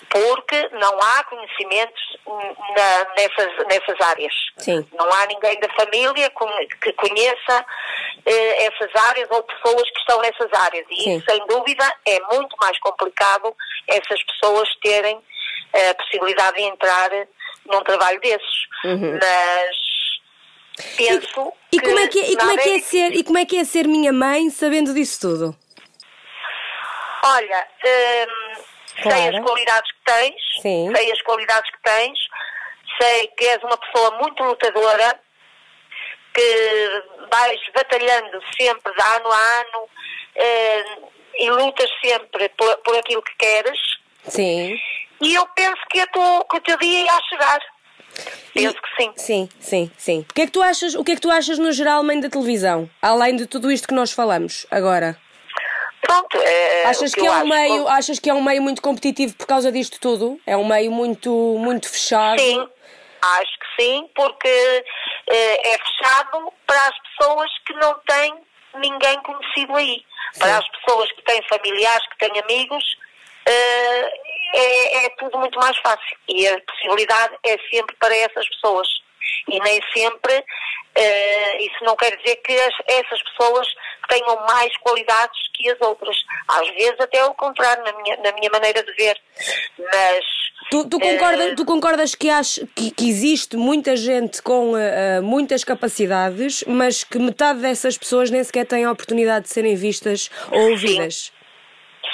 porque 0.09 0.69
não 0.73 0.99
há 1.01 1.23
conhecimentos 1.25 2.17
na- 2.25 3.07
nessas, 3.17 3.67
nessas 3.67 4.01
áreas. 4.07 4.33
Sim. 4.57 4.87
Não 4.93 5.11
há 5.13 5.25
ninguém 5.27 5.59
da 5.59 5.69
família 5.73 6.31
que 6.81 6.93
conheça 6.93 7.65
eh, 8.25 8.65
essas 8.65 8.89
áreas 9.09 9.29
ou 9.31 9.43
pessoas 9.43 9.89
que 9.91 9.99
estão 9.99 10.21
nessas 10.21 10.51
áreas. 10.53 10.85
E 10.89 11.03
Sim. 11.03 11.17
isso, 11.17 11.25
sem 11.29 11.45
dúvida, 11.47 11.93
é 12.05 12.19
muito 12.33 12.55
mais 12.61 12.77
complicado 12.79 13.55
essas 13.87 14.21
pessoas 14.23 14.67
terem 14.81 15.21
eh, 15.73 15.89
a 15.89 15.95
possibilidade 15.95 16.57
de 16.57 16.63
entrar 16.63 17.09
num 17.65 17.83
trabalho 17.83 18.19
desses. 18.21 18.67
Mas 18.83 19.77
penso 20.97 21.39
Uhum. 21.41 21.51
E 21.71 21.79
como 21.79 21.99
é 21.99 22.07
que 22.07 22.19
é, 22.19 22.31
e 22.31 22.35
como 22.37 22.51
é, 22.51 22.57
que 22.57 22.69
é 22.71 22.79
ser 22.79 23.15
e 23.15 23.23
como 23.23 23.37
é 23.37 23.45
que 23.45 23.57
é 23.57 23.63
ser 23.63 23.87
minha 23.87 24.11
mãe 24.11 24.49
sabendo 24.49 24.91
disso 24.93 25.19
tudo? 25.21 25.55
Olha, 27.23 27.67
hum, 27.85 28.61
sei 29.03 29.11
Claro. 29.11 29.37
as 29.37 29.43
qualidades 29.43 29.91
que 29.91 30.03
tens, 30.05 30.41
Sim. 30.61 30.91
sei 30.95 31.11
as 31.11 31.21
qualidades 31.21 31.71
que 31.71 31.81
tens, 31.83 32.19
sei 33.01 33.27
que 33.37 33.45
és 33.45 33.63
uma 33.63 33.77
pessoa 33.77 34.11
muito 34.19 34.43
lutadora, 34.43 35.19
que 36.33 37.03
vais 37.31 37.59
batalhando 37.73 38.39
sempre 38.59 38.93
de 38.93 39.01
ano 39.01 39.31
a 39.31 39.37
ano 39.61 39.89
hum, 40.37 41.07
e 41.37 41.49
lutas 41.49 41.89
sempre 42.03 42.49
por, 42.49 42.77
por 42.77 42.97
aquilo 42.97 43.21
que 43.21 43.35
queres. 43.37 43.79
Sim. 44.27 44.79
E 45.21 45.33
eu 45.35 45.45
penso 45.55 45.81
que, 45.89 46.05
tu, 46.07 46.45
que 46.49 46.57
o 46.57 46.61
teu 46.61 46.77
dia 46.77 47.01
ia 47.01 47.21
chegar. 47.29 47.59
Penso 48.53 48.75
que 48.81 49.03
sim. 49.03 49.13
Sim, 49.15 49.49
sim, 49.59 49.91
sim. 49.97 50.25
O 50.29 50.33
que 50.33 50.41
é 50.41 50.45
que 50.45 50.51
tu 50.51 50.61
achas, 50.61 50.95
o 50.95 51.03
que 51.03 51.11
é 51.11 51.15
que 51.15 51.21
tu 51.21 51.29
achas 51.31 51.57
no 51.57 51.71
geral, 51.71 52.03
mãe 52.03 52.19
da 52.19 52.29
televisão? 52.29 52.89
Além 53.01 53.35
de 53.35 53.45
tudo 53.45 53.71
isto 53.71 53.87
que 53.87 53.93
nós 53.93 54.11
falamos 54.11 54.65
agora. 54.71 55.17
Pronto, 56.09 56.37
é, 56.41 56.85
Achas 56.85 57.11
o 57.11 57.15
que, 57.15 57.19
é 57.27 57.29
um 57.29 57.33
acho. 57.35 57.45
meio, 57.47 57.87
achas 57.87 58.19
que 58.19 58.29
é 58.31 58.33
um 58.33 58.41
meio 58.41 58.63
muito 58.63 58.81
competitivo 58.81 59.35
por 59.35 59.45
causa 59.45 59.71
disto 59.71 59.99
tudo? 59.99 60.41
É 60.47 60.57
um 60.57 60.65
meio 60.65 60.91
muito 60.91 61.29
muito 61.59 61.87
fechado? 61.87 62.39
Sim, 62.39 62.67
acho 63.21 63.59
que 63.59 63.83
sim, 63.83 64.09
porque 64.15 64.83
eh, 65.27 65.69
é 65.73 65.77
fechado 65.77 66.51
para 66.65 66.87
as 66.87 66.95
pessoas 66.99 67.51
que 67.63 67.73
não 67.75 67.93
têm 68.07 68.33
ninguém 68.75 69.21
conhecido 69.21 69.75
aí. 69.75 70.03
Para 70.39 70.57
as 70.57 70.67
pessoas 70.69 71.11
que 71.11 71.21
têm 71.23 71.41
familiares, 71.47 72.07
que 72.09 72.17
têm 72.27 72.39
amigos, 72.41 72.83
eh, 73.45 74.11
é, 74.55 75.05
é 75.05 75.09
tudo 75.11 75.37
muito 75.37 75.59
mais 75.59 75.77
fácil. 75.77 76.17
E 76.27 76.47
a 76.47 76.59
possibilidade 76.61 77.35
é 77.45 77.55
sempre 77.71 77.95
para 77.99 78.15
essas 78.17 78.47
pessoas. 78.49 78.87
E 79.47 79.59
nem 79.59 79.79
sempre, 79.95 80.43
eh, 80.95 81.61
isso 81.63 81.83
não 81.83 81.95
quer 81.95 82.15
dizer 82.17 82.35
que 82.37 82.53
as- 82.59 82.75
essas 82.87 83.21
pessoas 83.23 83.67
tenham 84.09 84.35
mais 84.47 84.75
qualidades 84.77 85.39
que 85.53 85.69
as 85.69 85.79
outras. 85.81 86.17
Às 86.47 86.67
vezes 86.69 86.99
até 86.99 87.23
o 87.25 87.33
contrário, 87.33 87.83
na 87.83 87.93
minha, 87.93 88.17
na 88.17 88.31
minha 88.33 88.49
maneira 88.49 88.83
de 88.83 88.91
ver. 88.93 89.17
Mas 89.77 90.25
Tu, 90.69 90.87
tu, 90.87 90.99
concordas, 90.99 91.47
Eh, 91.47 91.55
tu 91.55 91.65
concordas 91.65 92.13
que, 92.13 92.29
ach, 92.29 92.59
que, 92.75 92.91
que 92.91 93.09
existe 93.09 93.57
muita 93.57 93.95
gente 93.95 94.41
com 94.41 94.77
eh, 94.77 95.19
muitas 95.21 95.63
capacidades, 95.63 96.63
mas 96.67 97.03
que 97.03 97.17
metade 97.17 97.59
dessas 97.59 97.97
pessoas 97.97 98.29
nem 98.29 98.43
sequer 98.43 98.65
têm 98.67 98.85
a 98.85 98.91
oportunidade 98.91 99.45
de 99.45 99.53
serem 99.53 99.75
vistas 99.75 100.29
ou 100.51 100.71
ouvidas? 100.71 101.31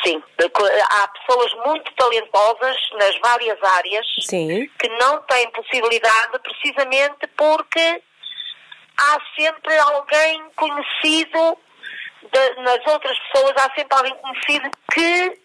Sim, 0.05 0.21
há 0.89 1.08
pessoas 1.08 1.51
muito 1.65 1.91
talentosas 1.95 2.77
nas 2.99 3.17
várias 3.19 3.62
áreas 3.63 4.05
Sim. 4.21 4.69
que 4.79 4.88
não 4.99 5.21
têm 5.23 5.49
possibilidade 5.51 6.39
precisamente 6.39 7.27
porque 7.36 8.01
há 8.97 9.17
sempre 9.38 9.77
alguém 9.79 10.43
conhecido 10.55 11.58
de- 12.32 12.62
nas 12.62 12.86
outras 12.88 13.18
pessoas, 13.20 13.54
há 13.58 13.70
sempre 13.76 13.98
alguém 13.98 14.16
conhecido 14.16 14.70
que 14.94 15.40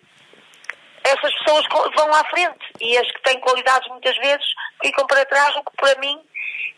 essas 1.04 1.32
pessoas 1.38 1.64
vão 1.96 2.12
à 2.14 2.24
frente 2.26 2.58
e 2.80 2.96
as 2.98 3.10
que 3.10 3.22
têm 3.22 3.40
qualidades 3.40 3.88
muitas 3.88 4.16
vezes 4.18 4.44
ficam 4.82 5.06
para 5.06 5.24
trás, 5.24 5.54
o 5.56 5.62
que 5.64 5.76
para 5.76 5.98
mim 6.00 6.18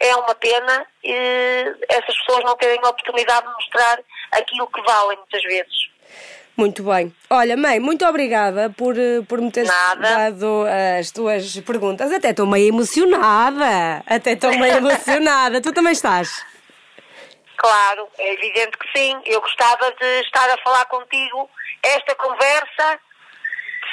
é 0.00 0.14
uma 0.16 0.34
pena 0.34 0.86
eh, 1.04 1.74
essas 1.88 2.16
pessoas 2.18 2.44
não 2.44 2.56
terem 2.56 2.78
a 2.84 2.88
oportunidade 2.88 3.46
de 3.46 3.52
mostrar 3.52 3.98
aquilo 4.32 4.66
que 4.68 4.80
valem 4.82 5.18
muitas 5.18 5.42
vezes. 5.42 5.90
Muito 6.56 6.82
bem. 6.84 7.12
Olha, 7.30 7.56
mãe, 7.56 7.80
muito 7.80 8.04
obrigada 8.06 8.68
por, 8.76 8.96
eh, 8.98 9.22
por 9.26 9.40
me 9.40 9.50
teres 9.50 9.70
dado 9.98 10.66
as 10.98 11.10
tuas 11.10 11.58
perguntas. 11.60 12.12
Até 12.12 12.30
estou 12.30 12.46
meio 12.46 12.68
emocionada. 12.68 14.02
Até 14.06 14.32
estou 14.32 14.50
meio 14.58 14.76
emocionada. 14.78 15.60
Tu 15.62 15.72
também 15.72 15.92
estás? 15.92 16.44
Claro, 17.62 18.08
é 18.18 18.32
evidente 18.32 18.76
que 18.76 18.88
sim. 18.98 19.22
Eu 19.24 19.40
gostava 19.40 19.92
de 19.92 20.20
estar 20.22 20.50
a 20.50 20.58
falar 20.64 20.84
contigo 20.86 21.48
esta 21.80 22.12
conversa, 22.16 22.98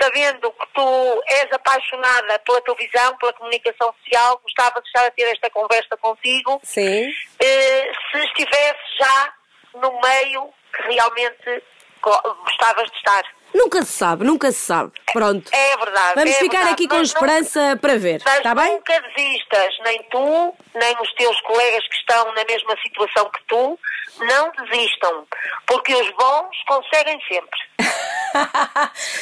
sabendo 0.01 0.51
que 0.53 0.65
tu 0.73 1.23
és 1.27 1.51
apaixonada 1.51 2.39
pela 2.39 2.61
televisão, 2.61 3.15
pela 3.17 3.33
comunicação 3.33 3.93
social. 4.03 4.39
Gostava 4.39 4.81
de 4.81 4.87
estar 4.87 5.05
a 5.05 5.11
ter 5.11 5.21
esta 5.31 5.51
conversa 5.51 5.95
contigo. 5.97 6.59
Sim. 6.63 7.13
Eh, 7.39 7.91
se 8.11 8.17
estivesse 8.25 8.79
já 8.97 9.33
no 9.75 10.01
meio 10.01 10.51
que 10.73 10.81
realmente 10.91 11.63
go- 12.01 12.35
gostavas 12.45 12.89
de 12.89 12.97
estar. 12.97 13.23
Nunca 13.53 13.81
se 13.83 13.91
sabe, 13.93 14.23
nunca 14.25 14.51
se 14.51 14.59
sabe. 14.59 14.91
Pronto. 15.11 15.49
É 15.53 15.77
verdade. 15.77 16.15
Vamos 16.15 16.31
é 16.31 16.33
ficar 16.35 16.57
verdade, 16.57 16.73
aqui 16.73 16.87
com 16.87 16.95
mas 16.97 17.13
não- 17.13 17.21
esperança 17.21 17.77
para 17.81 17.97
ver. 17.97 18.15
Está 18.25 18.55
bem? 18.55 18.73
nunca 18.73 19.01
desistas, 19.01 19.75
nem 19.85 20.03
tu, 20.03 20.55
nem 20.75 20.95
os 21.01 21.13
teus 21.13 21.39
colegas 21.41 21.87
que 21.87 21.95
estão 21.95 22.25
na 22.33 22.43
mesma 22.45 22.75
situação 22.83 23.29
que 23.29 23.41
tu, 23.47 23.79
não 24.19 24.51
desistam, 24.51 25.25
porque 25.65 25.93
os 25.95 26.09
bons 26.11 26.55
conseguem 26.67 27.19
sempre. 27.27 27.59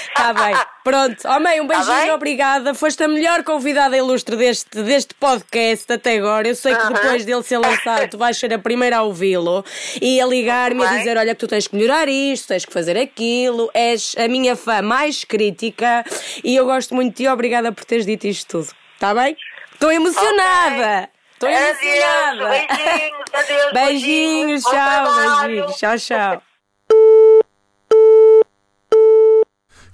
Está 0.09 0.33
bem. 0.33 0.55
Pronto. 0.87 1.17
Oh, 1.27 1.39
mãe, 1.41 1.59
um 1.59 1.67
Tá 1.67 1.75
beijinho, 1.75 1.97
bem? 1.97 2.11
obrigada. 2.11 2.73
Foste 2.73 3.03
a 3.03 3.09
melhor 3.09 3.43
convidada 3.43 3.97
ilustre 3.97 4.37
deste, 4.37 4.81
deste 4.83 5.13
podcast 5.15 5.91
até 5.91 6.17
agora. 6.17 6.47
Eu 6.47 6.55
sei 6.55 6.73
que 6.73 6.81
Aham. 6.81 6.93
depois 6.93 7.25
dele 7.25 7.43
ser 7.43 7.57
lançado, 7.57 8.09
tu 8.09 8.17
vais 8.17 8.37
ser 8.37 8.53
a 8.53 8.57
primeira 8.59 8.99
a 8.99 9.01
ouvi-lo 9.03 9.65
e 10.01 10.21
a 10.21 10.25
ligar-me 10.25 10.81
a 10.85 10.97
dizer: 10.97 11.17
olha, 11.17 11.35
que 11.35 11.39
tu 11.41 11.47
tens 11.47 11.67
que 11.67 11.75
melhorar 11.75 12.07
isto, 12.07 12.47
tens 12.47 12.63
que 12.63 12.71
fazer 12.71 12.97
aquilo. 12.97 13.69
És 13.73 14.15
a 14.17 14.29
minha 14.29 14.55
fã 14.55 14.81
mais 14.81 15.25
crítica 15.25 16.05
e 16.41 16.55
eu 16.55 16.63
gosto 16.65 16.95
muito 16.95 17.09
de 17.17 17.23
ti. 17.23 17.27
Obrigada 17.27 17.69
por 17.73 17.83
teres 17.83 18.05
dito 18.05 18.25
isto 18.25 18.47
tudo. 18.47 18.71
Está 18.93 19.13
bem? 19.13 19.35
Estou 19.73 19.91
emocionada. 19.91 21.09
Estou 21.33 21.49
Adeus, 21.49 21.81
emocionada. 21.83 22.49
beijinhos, 22.49 23.33
adeus, 23.33 23.73
Beijinhos, 23.73 24.63
bom 24.65 24.71
tchau, 24.71 25.15
beijinhos. 25.43 25.75
Tchau, 25.75 25.97
tchau. 25.99 26.41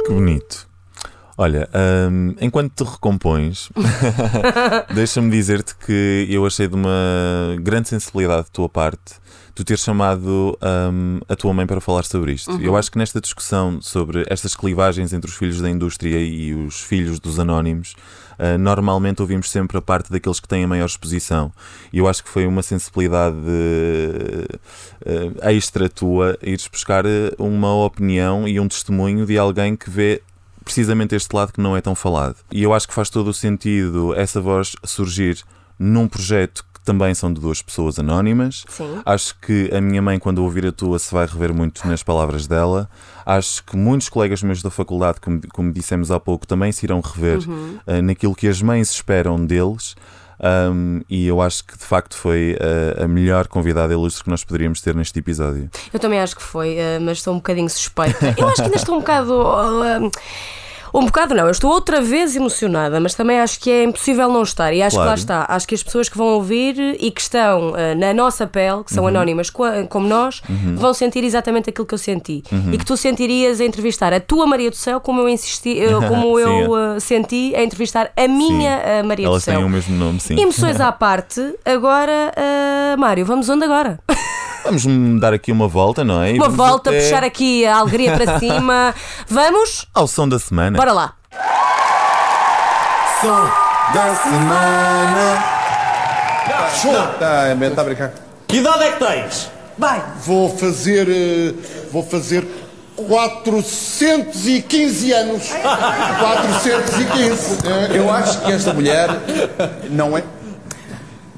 Que 0.05 0.11
bonito. 0.13 0.72
Olha, 1.37 1.67
hum, 2.11 2.35
enquanto 2.39 2.73
te 2.75 2.89
recompões, 2.89 3.69
deixa-me 4.93 5.31
dizer-te 5.31 5.75
que 5.75 6.27
eu 6.29 6.45
achei 6.45 6.67
de 6.67 6.75
uma 6.75 7.57
grande 7.59 7.89
sensibilidade 7.89 8.45
de 8.45 8.51
tua 8.51 8.69
parte 8.69 9.23
tu 9.55 9.63
ter 9.63 9.77
chamado 9.77 10.57
hum, 10.91 11.19
a 11.29 11.35
tua 11.35 11.53
mãe 11.53 11.67
para 11.67 11.79
falar 11.79 12.03
sobre 12.03 12.33
isto. 12.33 12.59
Eu 12.59 12.75
acho 12.75 12.91
que 12.91 12.97
nesta 12.97 13.21
discussão 13.21 13.79
sobre 13.81 14.25
estas 14.27 14.55
clivagens 14.55 15.13
entre 15.13 15.29
os 15.29 15.37
filhos 15.37 15.61
da 15.61 15.69
indústria 15.69 16.19
e 16.19 16.53
os 16.53 16.81
filhos 16.81 17.19
dos 17.19 17.39
anónimos, 17.39 17.95
Uh, 18.33 18.57
normalmente 18.57 19.21
ouvimos 19.21 19.51
sempre 19.51 19.77
a 19.77 19.81
parte 19.81 20.11
daqueles 20.11 20.39
que 20.39 20.47
têm 20.47 20.63
a 20.63 20.67
maior 20.67 20.87
exposição. 20.87 21.51
E 21.93 21.99
eu 21.99 22.07
acho 22.07 22.23
que 22.23 22.29
foi 22.29 22.47
uma 22.47 22.63
sensibilidade 22.63 23.37
uh, 23.37 24.49
extra 25.49 25.87
tua 25.87 26.35
ires 26.41 26.67
buscar 26.67 27.05
uh, 27.05 27.09
uma 27.37 27.85
opinião 27.85 28.47
e 28.47 28.59
um 28.59 28.67
testemunho 28.67 29.27
de 29.27 29.37
alguém 29.37 29.75
que 29.75 29.87
vê 29.87 30.23
precisamente 30.63 31.15
este 31.15 31.33
lado 31.35 31.53
que 31.53 31.61
não 31.61 31.75
é 31.75 31.81
tão 31.81 31.95
falado. 31.95 32.35
E 32.51 32.63
eu 32.63 32.73
acho 32.73 32.87
que 32.87 32.93
faz 32.93 33.09
todo 33.09 33.27
o 33.29 33.33
sentido 33.33 34.13
essa 34.15 34.39
voz 34.41 34.75
surgir 34.85 35.41
num 35.77 36.07
projeto 36.07 36.63
que 36.73 36.81
também 36.83 37.13
são 37.13 37.31
de 37.33 37.39
duas 37.39 37.61
pessoas 37.61 37.97
anónimas. 37.99 38.65
Sim. 38.67 39.01
Acho 39.05 39.35
que 39.39 39.69
a 39.73 39.79
minha 39.79 40.01
mãe, 40.01 40.19
quando 40.19 40.39
ouvir 40.39 40.65
a 40.65 40.71
tua, 40.71 40.99
se 40.99 41.13
vai 41.13 41.25
rever 41.25 41.53
muito 41.53 41.87
nas 41.87 42.03
palavras 42.03 42.45
dela. 42.47 42.89
Acho 43.25 43.63
que 43.63 43.75
muitos 43.77 44.09
colegas 44.09 44.43
meus 44.43 44.61
da 44.61 44.69
faculdade, 44.69 45.19
como, 45.21 45.41
como 45.53 45.71
dissemos 45.71 46.11
há 46.11 46.19
pouco, 46.19 46.45
também 46.45 46.71
se 46.71 46.85
irão 46.85 46.99
rever 47.01 47.39
Uhum. 47.47 47.77
uh, 47.87 48.01
naquilo 48.01 48.35
que 48.35 48.47
as 48.47 48.61
mães 48.61 48.91
esperam 48.91 49.45
deles. 49.45 49.95
Um, 50.43 51.01
e 51.09 51.25
eu 51.25 51.41
acho 51.41 51.63
que 51.63 51.77
de 51.77 51.85
facto 51.85 52.17
foi 52.17 52.57
uh, 52.59 53.03
a 53.03 53.07
melhor 53.07 53.47
convidada 53.47 53.93
ilustre 53.93 54.25
que 54.25 54.29
nós 54.29 54.43
poderíamos 54.43 54.81
ter 54.81 54.93
neste 54.93 55.17
episódio. 55.17 55.69
Eu 55.93 55.99
também 55.99 56.19
acho 56.19 56.35
que 56.35 56.43
foi, 56.43 56.75
eh, 56.75 56.99
mas 56.99 57.19
estou 57.19 57.33
um 57.33 57.37
bocadinho 57.37 57.69
suspeita. 57.69 58.35
Eu 58.37 58.47
acho 58.47 58.57
que 58.57 58.63
ainda 58.63 58.75
estou 58.75 58.95
um 58.95 58.99
bocado. 58.99 59.33
uh, 59.33 60.11
um 60.93 61.05
bocado 61.05 61.33
não, 61.33 61.45
eu 61.45 61.51
estou 61.51 61.71
outra 61.71 62.01
vez 62.01 62.35
emocionada, 62.35 62.99
mas 62.99 63.13
também 63.15 63.39
acho 63.39 63.59
que 63.59 63.69
é 63.71 63.83
impossível 63.83 64.29
não 64.29 64.43
estar. 64.43 64.73
E 64.73 64.81
acho 64.81 64.95
que 64.95 64.99
lá 64.99 65.05
Claro. 65.05 65.19
está. 65.19 65.45
Acho 65.49 65.67
que 65.67 65.75
as 65.75 65.81
pessoas 65.83 66.07
que 66.09 66.17
vão 66.17 66.27
ouvir 66.27 66.77
e 66.99 67.09
que 67.11 67.21
estão 67.21 67.71
uh, 67.71 67.75
na 67.97 68.13
nossa 68.13 68.45
pele, 68.45 68.83
que 68.83 68.93
são 68.93 69.07
anónimas 69.07 69.49
co- 69.49 69.65
como 69.89 70.07
nós, 70.07 70.41
vão 70.75 70.93
sentir 70.93 71.23
exatamente 71.23 71.69
aquilo 71.69 71.85
que 71.87 71.93
eu 71.93 71.97
senti. 71.97 72.43
E 72.71 72.77
que 72.77 72.85
tu 72.85 72.95
sentirias 72.95 73.59
a 73.59 73.65
entrevistar 73.65 74.13
a 74.13 74.19
tua 74.19 74.45
Maria 74.45 74.69
do 74.69 74.75
Céu, 74.75 74.99
como 74.99 75.21
eu 75.21 75.29
insisti, 75.29 75.79
eh, 75.79 75.87
como 76.07 76.39
eu 76.39 76.71
uh, 76.71 76.99
senti 76.99 77.53
a 77.55 77.63
entrevistar 77.63 78.11
a 78.15 78.27
minha 78.27 78.79
uh, 79.03 79.07
Maria 79.07 79.25
Elas 79.27 79.41
do 79.41 79.45
Céu. 79.45 79.55
têm 79.57 79.65
o 79.65 79.69
mesmo 79.69 79.95
nome, 79.95 80.19
sim. 80.19 80.39
Emoções 80.39 80.79
à 80.79 80.91
parte, 80.91 81.41
agora, 81.65 82.33
Mário, 82.97 83.25
vamos 83.25 83.49
onde 83.49 83.63
agora? 83.65 83.99
Vamos 84.63 84.83
dar 85.19 85.33
aqui 85.33 85.51
uma 85.51 85.67
volta, 85.67 86.03
não 86.03 86.21
é? 86.23 86.31
E 86.33 86.37
Uma 86.37 86.49
volta, 86.49 86.89
até 86.89 87.01
puxar 87.01 87.23
aqui 87.23 87.63
a 87.65 87.77
alegria 87.77 88.17
para 88.17 88.39
cima. 88.43 88.93
Vamos? 89.27 89.85
Ao 89.93 90.07
som 90.07 90.27
da 90.27 90.39
semana. 90.39 90.77
Bora 90.77 90.93
lá. 90.93 91.13
Som 93.21 93.49
da 93.93 94.15
semana. 94.15 95.43
Tá, 97.19 97.43
é, 97.47 97.69
tá 97.69 97.81
a 97.81 97.85
brincar. 97.85 98.11
Que 98.47 98.57
idade 98.57 98.83
é 98.83 98.91
que 98.91 98.99
tens? 99.05 99.49
Vou 100.25 100.49
fazer. 100.57 101.07
eh, 101.09 101.53
Vou 101.91 102.03
fazer 102.03 102.45
415 103.07 105.11
anos. 105.13 105.49
415. 106.19 107.57
Eh, 107.67 107.97
Eu 107.97 108.11
acho 108.13 108.41
que 108.41 108.51
esta 108.51 108.73
mulher 108.73 109.09
não 109.89 110.17
é. 110.17 110.23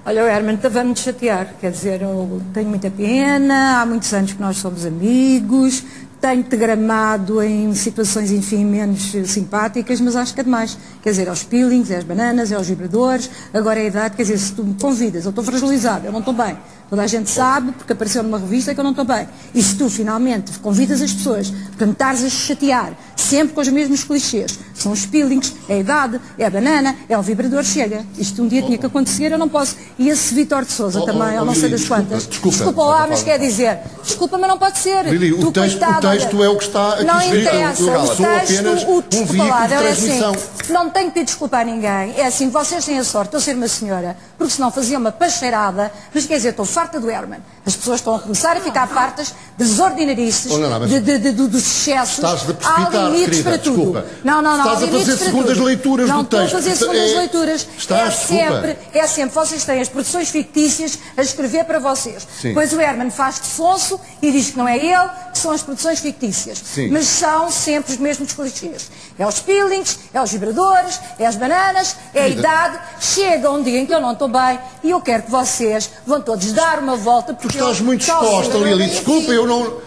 Olha, 0.07 0.23
o 0.23 0.27
Herman 0.27 0.53
estava-me 0.53 0.95
chatear, 0.95 1.55
quer 1.59 1.71
dizer, 1.71 2.03
eu 2.03 2.39
tenho 2.53 2.69
muita 2.69 2.91
pena, 2.91 3.81
há 3.81 3.85
muitos 3.87 4.13
anos 4.13 4.33
que 4.33 4.39
nós 4.39 4.57
somos 4.57 4.85
amigos, 4.85 5.83
tenho-te 6.21 6.55
gramado 6.55 7.41
em 7.41 7.73
situações, 7.73 8.31
enfim, 8.31 8.65
menos 8.65 9.15
simpáticas, 9.25 9.99
mas 9.99 10.15
acho 10.15 10.35
que 10.35 10.41
é 10.41 10.43
demais. 10.43 10.77
Quer 11.01 11.09
dizer, 11.09 11.27
aos 11.27 11.43
peelings, 11.43 11.89
às 11.89 12.03
bananas, 12.03 12.51
aos 12.51 12.67
vibradores, 12.67 13.31
agora 13.51 13.79
é 13.79 13.85
a 13.85 13.87
idade, 13.87 14.15
quer 14.15 14.21
dizer, 14.21 14.37
se 14.37 14.53
tu 14.53 14.63
me 14.63 14.75
convidas, 14.75 15.25
eu 15.25 15.29
estou 15.29 15.43
fragilizada, 15.43 16.05
eu 16.05 16.11
não 16.11 16.19
estou 16.19 16.35
bem. 16.35 16.55
Toda 16.87 17.01
a 17.01 17.07
gente 17.07 17.29
sabe, 17.31 17.71
porque 17.71 17.93
apareceu 17.93 18.21
numa 18.21 18.37
revista, 18.37 18.75
que 18.75 18.79
eu 18.79 18.83
não 18.83 18.91
estou 18.91 19.05
bem. 19.05 19.27
E 19.55 19.63
se 19.63 19.75
tu 19.75 19.89
finalmente 19.89 20.59
convidas 20.59 21.01
as 21.01 21.11
pessoas 21.11 21.51
para 21.75 21.87
me 21.87 21.93
estares 21.93 22.23
a 22.23 22.29
chatear, 22.29 22.93
sempre 23.15 23.55
com 23.55 23.61
os 23.61 23.69
mesmos 23.69 24.03
clichês, 24.03 24.59
são 24.85 24.91
os 24.91 25.03
peelings, 25.05 25.51
é 25.67 25.73
a 25.73 25.77
idade, 25.79 26.21
é 26.37 26.45
a 26.45 26.49
banana, 26.49 26.95
é 27.09 27.17
o 27.17 27.21
vibrador, 27.23 27.63
chega. 27.63 28.05
Isto 28.19 28.43
um 28.43 28.47
dia 28.47 28.61
tinha 28.61 28.77
que 28.77 28.85
acontecer, 28.85 29.31
eu 29.31 29.37
não 29.37 29.49
posso. 29.49 29.75
E 29.97 30.09
esse 30.09 30.33
Vitor 30.35 30.63
de 30.63 30.71
Souza 30.71 30.99
Oh, 31.01 31.05
também, 31.05 31.29
oh, 31.29 31.41
eu 31.41 31.45
não 31.45 31.55
sei 31.55 31.69
das 31.69 31.79
desculpa, 31.79 32.03
quantas. 32.03 32.27
desculpa. 32.27 32.55
desculpa 32.57 32.83
lá, 32.83 33.07
mas 33.07 33.23
quer 33.23 33.39
dizer, 33.39 33.79
desculpa, 34.03 34.37
mas 34.37 34.47
não 34.49 34.57
pode 34.59 34.77
ser. 34.77 35.05
Lili, 35.07 35.33
o 35.33 35.51
texto- 35.51 35.79
coitada, 35.79 36.07
o 36.07 36.11
texto 36.11 36.43
é 36.43 36.49
o 36.49 36.57
que 36.57 36.63
está 36.65 36.93
aqui 36.93 37.03
não 37.03 37.19
escrito, 37.19 37.41
interessa, 37.47 37.81
eu- 37.81 37.87
eu 37.87 37.99
o 38.01 38.05
sou 38.05 38.15
texto, 38.17 38.65
o, 38.65 38.69
um 38.69 39.01
desculpa 39.01 39.25
veículo 39.33 39.49
lá, 39.49 39.67
de 39.67 39.73
não 39.75 39.81
é 39.81 39.89
assim, 39.89 40.21
não 40.69 40.89
tenho 40.89 41.07
que 41.07 41.13
pedir 41.13 41.25
desculpa 41.25 41.57
a 41.57 41.63
ninguém. 41.63 42.13
É 42.17 42.25
assim, 42.27 42.49
vocês 42.49 42.85
têm 42.85 42.99
a 42.99 43.03
sorte 43.03 43.31
de 43.31 43.37
eu 43.37 43.41
ser 43.41 43.55
uma 43.55 43.67
senhora, 43.67 44.15
porque 44.37 44.53
senão 44.53 44.69
fazia 44.71 44.97
uma 44.99 45.11
pacheirada, 45.11 45.91
mas 46.13 46.25
quer 46.25 46.35
dizer, 46.37 46.49
estou 46.49 46.65
farta 46.65 46.99
do 46.99 47.09
Herman. 47.09 47.39
As 47.65 47.75
pessoas 47.75 47.99
estão 47.99 48.15
a 48.15 48.19
começar 48.19 48.55
a 48.55 48.59
ficar 48.59 48.87
fartas 48.87 49.33
das 49.57 49.79
ordinarices, 49.79 50.51
Oh, 50.51 50.57
não, 50.59 50.69
não, 50.69 50.79
mas- 50.81 50.89
de, 50.89 50.99
de, 50.99 51.17
de, 51.17 51.31
do- 51.31 51.47
dos 51.47 51.61
excessos. 51.61 52.15
Estás-te 52.17 52.51
a 52.63 52.75
há 52.75 52.89
limites 52.89 53.25
querida, 53.25 53.49
para 53.49 53.57
tudo. 53.59 53.75
desculpa. 53.75 54.05
Não, 54.23 54.41
não, 54.41 54.57
não. 54.57 54.63
Estás 54.75 54.83
a 54.83 54.87
fazer 54.87 55.17
segundas 55.17 55.57
leituras 55.57 56.09
não 56.09 56.23
do 56.23 56.25
texto. 56.25 56.43
Estou 56.43 56.59
a 56.59 56.61
fazer 56.61 56.75
segundas 56.75 57.11
é- 57.11 57.17
leituras. 57.17 57.67
Estás, 57.77 58.01
é 58.01 58.17
desculpa. 58.17 58.43
sempre, 58.43 58.77
é 58.93 59.07
sempre, 59.07 59.35
vocês 59.35 59.63
têm 59.65 59.81
as 59.81 59.89
produções 59.89 60.29
fictícias 60.29 60.99
a 61.15 61.21
escrever 61.21 61.63
para 61.65 61.79
vocês. 61.79 62.27
Sim. 62.41 62.53
Pois 62.53 62.73
o 62.73 62.79
Herman 62.79 63.09
faz 63.09 63.39
de 63.39 63.47
sonso 63.47 63.99
e 64.21 64.31
diz 64.31 64.51
que 64.51 64.57
não 64.57 64.67
é 64.67 64.77
ele, 64.77 65.09
que 65.31 65.37
são 65.37 65.51
as 65.51 65.61
produções 65.61 65.99
fictícias. 65.99 66.61
Sim. 66.63 66.89
Mas 66.89 67.07
são 67.07 67.49
sempre 67.49 67.93
os 67.93 67.99
mesmos 67.99 68.33
clichês. 68.33 68.89
É 69.17 69.25
os 69.25 69.39
peelings, 69.39 69.97
é 70.13 70.21
os 70.21 70.31
vibradores, 70.31 70.99
é 71.17 71.25
as 71.25 71.35
bananas, 71.35 71.95
é 72.13 72.23
a 72.23 72.27
idade. 72.27 72.79
Chega 72.99 73.49
um 73.49 73.63
dia 73.63 73.79
em 73.79 73.85
que 73.85 73.93
eu 73.93 74.01
não 74.01 74.11
estou 74.11 74.27
bem 74.27 74.59
e 74.83 74.91
eu 74.91 75.01
quero 75.01 75.23
que 75.23 75.31
vocês 75.31 75.89
vão 76.05 76.21
todos 76.21 76.51
dar 76.51 76.79
uma 76.79 76.95
volta 76.95 77.33
Tu 77.33 77.41
porque 77.41 77.57
estás 77.57 77.79
eu 77.79 77.85
muito 77.85 78.01
exposta, 78.01 78.57
Lili. 78.57 78.87
Desculpa, 78.87 79.31
eu 79.31 79.47
não. 79.47 79.77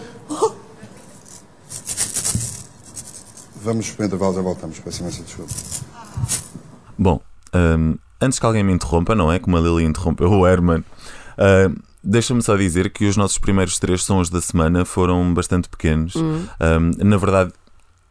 Vamos 3.63 3.91
para 3.91 4.03
o 4.03 4.05
intervalo, 4.07 4.33
já 4.35 4.41
voltamos. 4.41 4.79
Peço 4.79 5.01
imensa 5.01 5.23
desculpa. 5.23 5.53
Bom, 6.97 7.21
hum, 7.53 7.95
antes 8.21 8.39
que 8.39 8.45
alguém 8.45 8.63
me 8.63 8.73
interrompa, 8.73 9.15
não 9.15 9.31
é? 9.31 9.39
Como 9.39 9.57
a 9.57 9.59
Lili 9.59 9.83
interrompeu 9.83 10.29
o 10.31 10.47
Herman, 10.47 10.83
hum, 11.37 11.75
deixa-me 12.03 12.41
só 12.41 12.55
dizer 12.55 12.91
que 12.91 13.05
os 13.05 13.17
nossos 13.17 13.37
primeiros 13.37 13.77
três 13.79 14.03
sons 14.03 14.29
da 14.29 14.41
semana 14.41 14.85
foram 14.85 15.33
bastante 15.33 15.69
pequenos. 15.69 16.15
Hum, 16.15 16.45
na 16.97 17.17
verdade, 17.17 17.53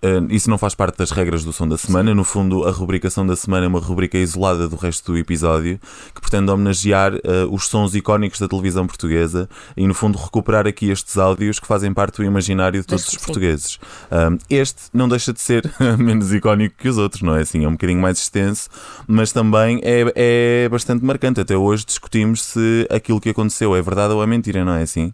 eh, 0.01 0.21
isso 0.31 0.49
não 0.49 0.59
faz 0.59 0.75
parte 0.75 0.99
das 0.99 1.11
regras 1.11 1.45
do 1.45 1.53
som 1.53 1.67
da 1.67 1.77
semana. 1.77 2.15
No 2.15 2.25
fundo, 2.25 2.67
a 2.67 2.71
rubricação 2.71 3.27
da 3.27 3.35
semana 3.35 3.67
é 3.67 3.69
uma 3.69 3.81
rubrica 3.81 4.17
isolada 4.17 4.69
do 4.69 4.77
resto 4.77 5.13
do 5.13 5.19
episódio 5.19 5.81
que 6.15 6.21
pretende 6.21 6.51
homenagear 6.51 7.15
eh, 7.15 7.45
os 7.51 7.67
sons 7.67 7.95
icónicos 7.95 8.39
da 8.39 8.49
televisão 8.49 8.87
portuguesa 8.87 9.49
e, 9.77 9.87
no 9.87 9.95
fundo, 9.95 10.19
recuperar 10.19 10.67
aqui 10.67 10.91
estes 10.91 11.19
áudios 11.19 11.59
que 11.59 11.67
fazem 11.67 11.93
parte 11.93 12.19
do 12.19 12.25
imaginário 12.25 12.81
de 12.81 12.87
todos 12.87 13.09
os 13.09 13.17
portugueses. 13.17 13.79
Um, 14.11 14.39
este 14.49 14.83
não 14.93 15.09
deixa 15.09 15.33
de 15.33 15.41
ser 15.41 15.71
menos 15.99 16.33
icónico 16.33 16.77
que 16.79 16.89
os 16.89 16.99
outros, 16.99 17.23
não 17.23 17.35
é? 17.35 17.41
Assim, 17.41 17.65
é 17.65 17.69
um 17.69 17.73
bocadinho 17.73 18.01
mais 18.01 18.19
extenso, 18.19 18.69
mas 19.07 19.33
também 19.33 19.81
é, 19.83 20.13
é 20.15 20.69
bastante 20.69 21.05
marcante. 21.05 21.41
Até 21.41 21.57
hoje 21.57 21.85
discutimos 21.85 22.43
se 22.43 22.87
aquilo 22.91 23.21
que 23.21 23.31
aconteceu 23.31 23.75
é 23.75 23.83
verdade 23.83 24.13
ou 24.15 24.23
é 24.23 24.27
mentira, 24.27 24.65
não 24.65 24.75
é 24.75 24.83
assim? 24.83 25.13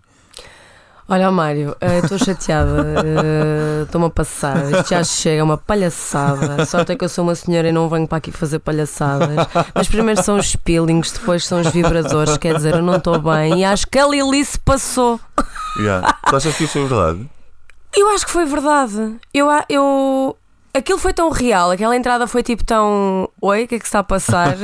Olha, 1.06 1.30
Mário, 1.30 1.76
eh, 1.80 1.98
estou 1.98 2.18
chateada. 2.18 2.94
eh, 3.04 3.82
Estou-me 3.82 4.06
a 4.06 4.10
passar. 4.10 4.70
Isto 4.72 4.88
já 4.90 5.04
chega, 5.04 5.40
é 5.40 5.42
uma 5.42 5.58
palhaçada. 5.58 6.64
Só 6.64 6.78
até 6.78 6.96
que 6.96 7.04
eu 7.04 7.08
sou 7.08 7.24
uma 7.24 7.34
senhora 7.34 7.68
e 7.68 7.72
não 7.72 7.88
venho 7.88 8.08
para 8.08 8.18
aqui 8.18 8.32
fazer 8.32 8.58
palhaçadas. 8.58 9.28
Mas 9.74 9.86
primeiro 9.86 10.22
são 10.22 10.38
os 10.38 10.56
peelings, 10.56 11.12
depois 11.12 11.46
são 11.46 11.60
os 11.60 11.68
vibradores. 11.68 12.38
Quer 12.38 12.54
dizer, 12.56 12.74
eu 12.74 12.82
não 12.82 12.96
estou 12.96 13.18
bem. 13.20 13.60
E 13.60 13.64
acho 13.64 13.86
que 13.86 13.98
a 13.98 14.06
Lili 14.06 14.42
se 14.44 14.58
passou. 14.58 15.20
Yeah. 15.78 16.16
Tu 16.28 16.36
achas 16.36 16.56
que 16.56 16.64
isso 16.64 16.78
é 16.78 16.80
verdade? 16.86 17.28
Eu 17.96 18.08
acho 18.10 18.24
que 18.26 18.32
foi 18.32 18.44
verdade. 18.46 19.16
Eu, 19.32 19.48
eu... 19.68 20.36
Aquilo 20.72 20.98
foi 20.98 21.12
tão 21.12 21.30
real, 21.30 21.70
aquela 21.70 21.94
entrada 21.96 22.26
foi 22.26 22.42
tipo 22.42 22.64
tão. 22.64 23.28
Oi, 23.40 23.62
o 23.62 23.68
que 23.68 23.76
é 23.76 23.78
que 23.78 23.84
se 23.84 23.90
está 23.90 24.00
a 24.00 24.02
passar? 24.02 24.56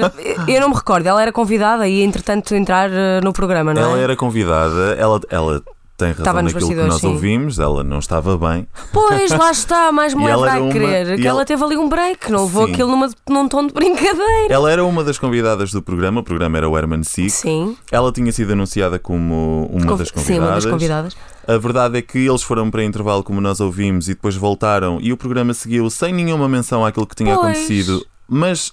Eu 0.49 0.61
não 0.61 0.71
me 0.71 0.75
recordo, 0.75 1.07
ela 1.07 1.23
era 1.23 1.31
convidada 1.31 1.87
e 1.87 2.03
entretanto 2.03 2.53
entrar 2.53 2.91
eh, 2.91 3.21
no 3.23 3.33
programa, 3.33 3.73
não 3.73 3.81
é? 3.81 3.85
Ela 3.85 3.99
era 3.99 4.17
convidada, 4.17 4.97
ela, 4.99 5.21
ela 5.31 5.63
tem 6.01 6.09
razão 6.09 6.23
Estava 6.23 6.43
naquilo 6.43 6.69
que 6.69 6.75
nós 6.75 7.01
sim. 7.01 7.07
ouvimos, 7.07 7.59
ela 7.59 7.85
não 7.85 7.99
estava 7.99 8.37
bem. 8.37 8.67
Pois, 8.93 9.31
lá 9.31 9.51
está, 9.51 9.93
mais 9.93 10.13
me 10.15 10.25
E 10.27 10.29
ela 10.29 10.43
leva 10.43 10.57
era 10.57 10.61
a 10.61 10.65
uma- 10.65 10.73
crer 10.73 11.11
e 11.19 11.23
que 11.23 11.27
ela 11.29 11.39
ela- 11.39 11.45
teve 11.45 11.63
ali 11.65 11.77
um 11.77 11.89
break, 11.89 12.31
não 12.33 12.45
levou 12.45 12.67
Sim. 12.67 12.73
aquilo 12.73 12.91
numa, 12.91 13.09
num 13.29 13.49
tom 13.49 13.67
de 13.67 13.73
brincadeira. 13.73 14.47
Ela 14.53 14.71
era 14.73 14.85
uma 14.85 15.05
das 15.05 15.19
convidadas 15.19 15.71
do 15.71 15.81
programa, 15.81 16.21
o 16.21 16.25
programa 16.25 16.57
era 16.59 16.69
o 16.69 16.77
Herman 16.77 17.03
Sick. 17.05 17.31
Sim, 17.31 17.77
Ela 17.93 18.11
tinha 18.13 18.33
sido 18.33 18.53
anunciada 18.53 18.99
como 18.99 19.67
uma 19.73 19.97
das 19.97 20.09
sim, 20.09 20.15
convidadas. 20.15 20.49
uma 20.49 20.55
das 20.55 20.67
convidadas. 20.67 21.17
A 21.47 21.57
verdade 21.59 21.99
é 21.99 22.03
que 22.03 22.19
eles 22.19 22.43
foram 22.43 22.71
para 22.71 22.85
intervalo, 22.85 23.23
como 23.23 23.41
nós 23.41 23.61
ouvimos, 23.61 24.09
e 24.09 24.15
depois 24.15 24.37
voltaram, 24.37 24.99
e 25.01 25.13
o 25.13 25.17
programa 25.17 25.53
seguiu 25.55 25.89
sem 25.91 26.13
nenhuma 26.13 26.49
menção 26.49 26.85
àquilo 26.85 27.07
que 27.07 27.15
tinha 27.15 27.35
Pois. 27.35 27.57
acontecido. 27.57 28.05
Mas 28.29 28.73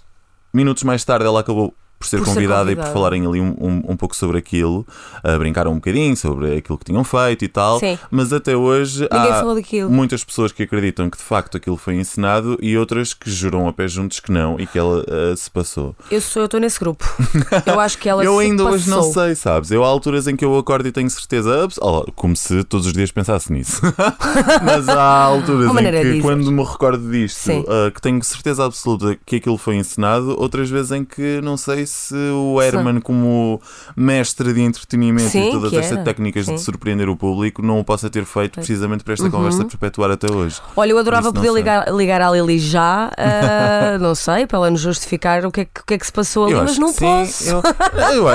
minutos 0.53 0.83
mais 0.83 1.03
tarde 1.03 1.25
ela 1.25 1.39
acabou 1.39 1.73
por 1.97 2.07
ser, 2.07 2.17
Por 2.17 2.27
ser 2.27 2.33
convidada, 2.33 2.71
e 2.71 2.75
por 2.75 2.86
falarem 2.86 3.25
ali 3.25 3.41
um, 3.41 3.55
um, 3.60 3.83
um 3.89 3.97
pouco 3.97 4.15
sobre 4.15 4.38
aquilo, 4.38 4.86
a 5.23 5.38
brincaram 5.38 5.71
um 5.71 5.75
bocadinho 5.75 6.15
sobre 6.15 6.57
aquilo 6.57 6.77
que 6.77 6.86
tinham 6.86 7.03
feito 7.03 7.43
e 7.43 7.47
tal. 7.47 7.79
Sim. 7.79 7.97
Mas 8.12 8.31
até 8.31 8.55
hoje 8.55 9.07
Ninguém 9.12 9.83
há 9.83 9.89
muitas 9.89 10.23
pessoas 10.23 10.51
que 10.51 10.63
acreditam 10.63 11.10
que 11.10 11.17
de 11.17 11.23
facto 11.23 11.57
aquilo 11.57 11.77
foi 11.77 11.95
encenado 11.95 12.57
e 12.62 12.77
outras 12.77 13.13
que 13.13 13.29
juram 13.29 13.67
a 13.67 13.73
pé 13.73 13.88
juntos 13.88 14.19
que 14.19 14.31
não 14.31 14.60
e 14.60 14.67
que 14.67 14.77
ela 14.77 15.03
ah, 15.07 15.36
se 15.36 15.49
passou. 15.49 15.95
Eu 16.12 16.21
sou, 16.21 16.43
eu 16.43 16.45
estou 16.45 16.60
nesse 16.60 16.79
grupo. 16.79 17.05
Eu 17.65 17.79
acho 17.79 17.97
que 17.97 18.07
ela 18.07 18.23
eu 18.23 18.39
ainda 18.39 18.63
hoje 18.63 18.89
não 18.89 18.97
passou. 18.97 19.13
sei, 19.13 19.36
sabes? 19.36 19.71
Eu 19.71 19.83
há 19.83 19.88
alturas 19.88 20.27
em 20.27 20.36
que 20.36 20.45
eu 20.45 20.57
acordo 20.57 20.88
e 20.88 20.91
tenho 20.91 21.10
certeza, 21.10 21.67
oh, 21.81 22.05
como 22.15 22.36
se 22.36 22.63
todos 22.63 22.88
os 22.88 22.93
dias 22.93 23.12
pensasse 23.12 23.51
nisso. 23.51 23.81
Mas 24.63 24.88
há 24.88 25.23
alturas 25.23 25.69
em 25.69 25.75
que, 25.75 25.91
dizer. 25.91 26.21
quando 26.21 26.51
me 26.51 26.63
recordo 26.63 27.12
disto, 27.12 27.65
ah, 27.67 27.91
que 27.91 28.01
tenho 28.01 28.23
certeza 28.23 28.65
absoluta 28.65 29.17
que 29.25 29.38
aquilo 29.38 29.57
foi 29.57 29.75
encenado, 29.75 30.36
outras 30.39 30.69
vezes 30.69 30.91
em 30.91 31.03
que 31.03 31.41
não 31.41 31.57
sei 31.57 31.86
se 31.88 32.15
o 32.15 32.62
Herman, 32.62 33.00
como 33.02 33.62
mestre 33.95 34.54
de 34.54 34.62
entretenimento 34.62 35.30
Sim, 35.30 35.50
e 35.50 35.52
todas 35.52 35.73
estas 35.73 36.04
técnicas 36.04 36.45
de 36.45 36.52
Sim. 36.52 36.58
surpreender 36.58 37.10
o 37.10 37.15
público, 37.15 37.62
não 37.62 37.80
o 37.80 37.84
possa 37.84 38.10
ter 38.10 38.26
feito 38.26 38.54
precisamente 38.56 39.04
para 39.04 39.13
esta 39.13 39.30
conversa 39.30 39.65
perpetuar 39.65 40.12
até 40.12 40.32
hoje. 40.32 40.60
Olha, 40.76 40.91
eu 40.91 40.97
adorava 40.97 41.32
poder 41.34 41.47
sei. 41.47 41.56
ligar, 41.58 41.93
ligar 41.93 42.21
à 42.21 42.30
Lili 42.32 42.60
já, 42.60 43.10
ah, 43.17 43.97
não 44.02 44.13
sei, 44.15 44.45
para 44.45 44.58
ela 44.58 44.69
nos 44.69 44.82
justificar 44.82 45.45
o 45.45 45.52
que 45.52 45.62
é 45.62 45.65
que, 45.65 45.82
o 45.82 45.86
que, 45.86 45.93
é 45.93 45.97
que 45.97 46.06
se 46.06 46.12
passou 46.13 46.45
ali, 46.45 46.54
Eu 46.54 46.63
mas 46.63 46.78
não 46.78 46.93
posso. 46.93 47.50
Eu, 47.50 47.62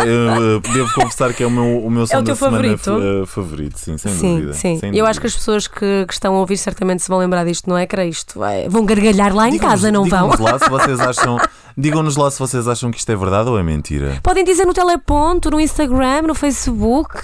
eu, 0.05 0.41
eu, 0.53 0.61
devo 0.61 0.93
confessar 0.95 1.33
que 1.33 1.43
é 1.43 1.47
o 1.47 1.51
meu, 1.51 1.79
o 1.85 1.91
meu 1.91 2.07
som 2.07 2.15
É 2.17 2.19
o 2.21 2.25
teu 2.25 2.37
semana 2.37 2.57
favorito? 2.57 3.23
eh, 3.23 3.27
favorito, 3.27 3.79
sim, 3.79 3.97
sem 3.99 4.13
sim, 4.13 4.35
dúvida. 4.37 4.53
sim. 4.55 4.79
sem 4.79 4.89
Eu 4.91 4.93
dúvida. 4.93 5.11
acho 5.11 5.21
que 5.21 5.27
as 5.27 5.35
pessoas 5.35 5.67
que, 5.67 6.05
que 6.07 6.13
estão 6.13 6.35
a 6.35 6.39
ouvir 6.41 6.57
certamente 6.57 7.03
se 7.03 7.09
vão 7.09 7.19
lembrar 7.19 7.45
disto, 7.45 7.69
não 7.69 7.77
é? 7.77 7.87
Que 7.87 7.95
era 7.95 8.05
isto. 8.07 8.39
vai- 8.39 8.69
Vão 8.69 8.85
gargalhar 8.85 9.35
lá 9.35 9.49
em 9.49 9.59
casa, 9.59 9.91
não 9.91 10.05
vão? 10.05 10.31
digam-nos 10.31 10.41
lá 10.41 10.59
se 10.59 10.69
vocês 10.71 11.01
acham, 11.01 11.39
digam-nos 11.77 12.17
lá 12.17 12.31
se 12.31 12.39
vocês 12.39 12.69
acham 12.69 12.91
que 12.91 12.99
isto 12.99 13.11
é 13.11 13.17
verdade 13.17 13.42
ou 13.51 13.59
é 13.59 13.63
mentira. 13.63 14.19
Podem 14.23 14.45
dizer 14.45 14.65
no 14.65 14.75
teleponto, 14.75 15.51
no 15.51 15.61
Instagram, 15.61 16.23
no 16.23 16.35
Facebook. 16.35 17.17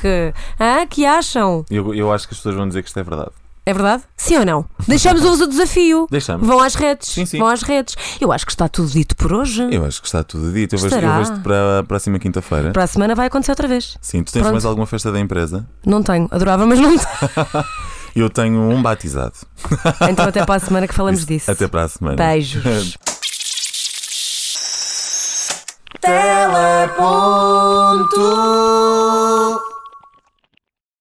Ah, 0.59 0.87
que 0.89 1.05
acham? 1.07 1.65
Eu, 1.71 1.95
eu 1.95 2.13
acho 2.13 2.27
que 2.29 2.35
as 2.35 2.39
pessoas 2.39 2.55
vão 2.57 2.67
dizer 2.69 2.83
que 2.83 2.89
isto 2.89 2.99
é 2.99 3.03
verdade. 3.03 3.31
É 3.69 3.75
verdade? 3.75 4.03
Sim 4.17 4.39
ou 4.39 4.47
não? 4.47 4.65
Deixamos-vos 4.87 5.43
o 5.43 5.47
desafio. 5.47 6.07
Deixamos. 6.11 6.47
Vão 6.47 6.59
às 6.59 6.75
redes. 6.75 7.09
Sim, 7.11 7.27
sim. 7.27 7.37
Vão 7.39 7.49
às 7.49 7.61
redes. 7.61 7.97
Eu 8.19 8.33
acho 8.33 8.47
que 8.47 8.53
está 8.53 8.67
tudo 8.67 8.89
dito 8.89 9.15
por 9.15 9.31
hoje. 9.31 9.69
Eu 9.71 9.85
acho 9.85 10.01
que 10.01 10.07
está 10.09 10.25
tudo 10.25 10.51
dito. 10.51 10.75
Eu 10.75 10.79
vejo, 10.79 10.95
eu 10.95 11.15
vejo 11.19 11.41
para 11.43 11.81
a 11.81 11.83
próxima 11.83 12.19
quinta-feira. 12.19 12.71
Para 12.71 12.85
a 12.85 12.87
semana 12.87 13.15
vai 13.15 13.27
acontecer 13.27 13.53
outra 13.53 13.69
vez. 13.69 13.99
Sim, 14.01 14.23
tu 14.23 14.33
tens 14.33 14.41
Pronto. 14.41 14.53
mais 14.55 14.65
alguma 14.65 14.87
festa 14.87 15.13
da 15.13 15.21
empresa? 15.21 15.69
Não 15.85 16.03
tenho. 16.03 16.27
Adorava, 16.31 16.65
mas 16.65 16.81
não 16.81 16.97
tenho. 16.97 17.65
Eu 18.17 18.31
tenho 18.31 18.59
um 18.59 18.81
batizado. 18.83 19.35
Então 20.09 20.25
até 20.25 20.45
para 20.47 20.55
a 20.55 20.61
semana 20.61 20.89
que 20.89 20.95
falamos 20.95 21.27
disso. 21.27 21.51
Até 21.51 21.69
para 21.69 21.85
a 21.85 21.89
semana. 21.89 22.17
Beijos. 22.17 22.97
Teleponto. 26.01 27.09